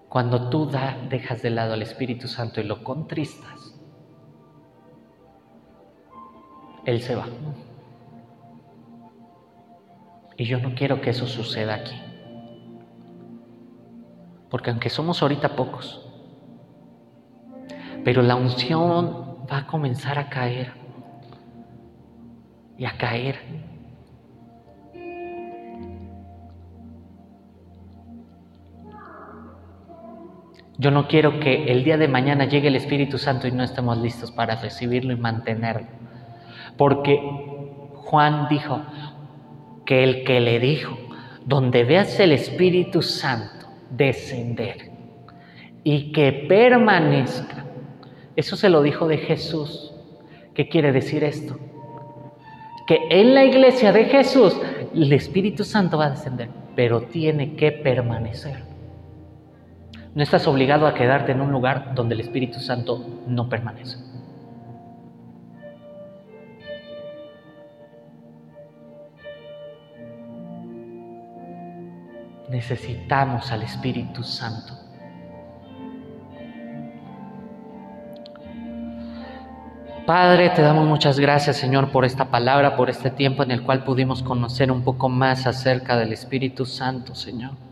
Cuando 0.09 0.49
tú 0.49 0.71
dejas 1.11 1.43
de 1.43 1.51
lado 1.51 1.75
al 1.75 1.83
Espíritu 1.83 2.29
Santo 2.29 2.61
y 2.61 2.65
lo 2.65 2.83
contristas, 2.83 3.79
Él 6.87 7.03
se 7.03 7.15
va. 7.15 7.27
Y 10.39 10.45
yo 10.45 10.61
no 10.61 10.75
quiero 10.75 11.01
que 11.01 11.11
eso 11.11 11.27
suceda 11.27 11.75
aquí. 11.75 12.01
Porque 14.49 14.71
aunque 14.71 14.89
somos 14.89 15.21
ahorita 15.21 15.57
pocos, 15.57 16.09
pero 18.05 18.23
la 18.23 18.37
unción 18.37 19.45
va 19.51 19.59
a 19.59 19.67
comenzar 19.67 20.19
a 20.19 20.31
caer 20.31 20.73
y 22.79 22.87
a 22.87 22.97
caer. 22.97 23.39
Yo 30.81 30.93
no 30.93 31.09
quiero 31.09 31.41
que 31.41 31.73
el 31.73 31.83
día 31.83 31.97
de 31.97 32.07
mañana 32.07 32.45
llegue 32.45 32.69
el 32.69 32.77
Espíritu 32.77 33.19
Santo 33.19 33.49
y 33.49 33.53
no 33.53 33.65
estemos 33.65 33.99
listos 33.99 34.31
para 34.31 34.55
recibirlo 34.55 35.13
y 35.13 35.17
mantenerlo. 35.17 35.89
Porque 36.77 37.21
Juan 37.97 38.47
dijo 38.49 38.83
que 39.85 40.05
el 40.05 40.23
que 40.23 40.41
le 40.41 40.61
dijo, 40.61 40.97
donde 41.45 41.83
veas 41.83 42.21
el 42.21 42.31
Espíritu 42.31 43.03
Santo 43.03 43.67
descender 43.91 44.93
y 45.83 46.13
que 46.13 46.47
permanezca, 46.49 47.65
eso 48.37 48.55
se 48.55 48.69
lo 48.69 48.81
dijo 48.81 49.09
de 49.09 49.19
Jesús. 49.19 49.93
¿Qué 50.55 50.69
quiere 50.69 50.93
decir 50.93 51.25
esto? 51.25 51.59
Que 52.87 53.01
en 53.11 53.35
la 53.35 53.45
iglesia 53.45 53.91
de 53.91 54.05
Jesús 54.05 54.57
el 54.95 55.13
Espíritu 55.13 55.65
Santo 55.65 55.99
va 55.99 56.07
a 56.07 56.11
descender, 56.11 56.49
pero 56.77 57.03
tiene 57.03 57.57
que 57.57 57.73
permanecer. 57.73 58.68
No 60.19 60.25
estás 60.25 60.49
obligado 60.49 60.89
a 60.89 60.95
quedarte 60.95 61.31
en 61.31 61.41
un 61.41 61.53
lugar 61.53 61.95
donde 61.95 62.17
el 62.17 62.21
Espíritu 62.23 62.59
Santo 62.59 63.23
no 63.29 63.49
permanece. 63.49 63.99
Necesitamos 72.51 73.53
al 73.53 73.63
Espíritu 73.63 74.25
Santo. 74.25 74.73
Padre, 80.05 80.51
te 80.51 80.63
damos 80.63 80.85
muchas 80.89 81.21
gracias, 81.21 81.59
Señor, 81.59 81.93
por 81.93 82.05
esta 82.05 82.25
palabra, 82.25 82.75
por 82.75 82.91
este 82.91 83.13
tiempo 83.13 83.45
en 83.45 83.53
el 83.53 83.63
cual 83.63 83.85
pudimos 83.85 84.25
conocer 84.25 84.73
un 84.73 84.83
poco 84.83 85.09
más 85.09 85.47
acerca 85.47 85.97
del 85.97 86.13
Espíritu 86.13 86.67
Santo, 86.67 87.15
Señor. 87.15 87.68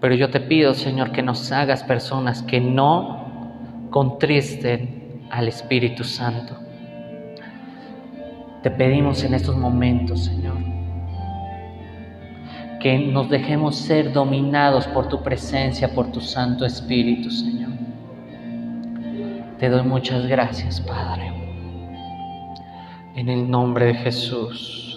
Pero 0.00 0.14
yo 0.14 0.30
te 0.30 0.40
pido, 0.40 0.74
Señor, 0.74 1.10
que 1.12 1.22
nos 1.22 1.50
hagas 1.50 1.82
personas 1.82 2.42
que 2.42 2.60
no 2.60 3.88
contristen 3.90 5.26
al 5.30 5.48
Espíritu 5.48 6.04
Santo. 6.04 6.56
Te 8.62 8.70
pedimos 8.70 9.24
en 9.24 9.34
estos 9.34 9.56
momentos, 9.56 10.24
Señor, 10.24 10.56
que 12.80 12.98
nos 12.98 13.28
dejemos 13.28 13.76
ser 13.76 14.12
dominados 14.12 14.86
por 14.88 15.08
tu 15.08 15.22
presencia, 15.22 15.92
por 15.94 16.12
tu 16.12 16.20
Santo 16.20 16.64
Espíritu, 16.64 17.30
Señor. 17.30 17.70
Te 19.58 19.68
doy 19.68 19.82
muchas 19.82 20.26
gracias, 20.26 20.80
Padre. 20.80 21.32
En 23.16 23.28
el 23.28 23.50
nombre 23.50 23.86
de 23.86 23.94
Jesús. 23.94 24.87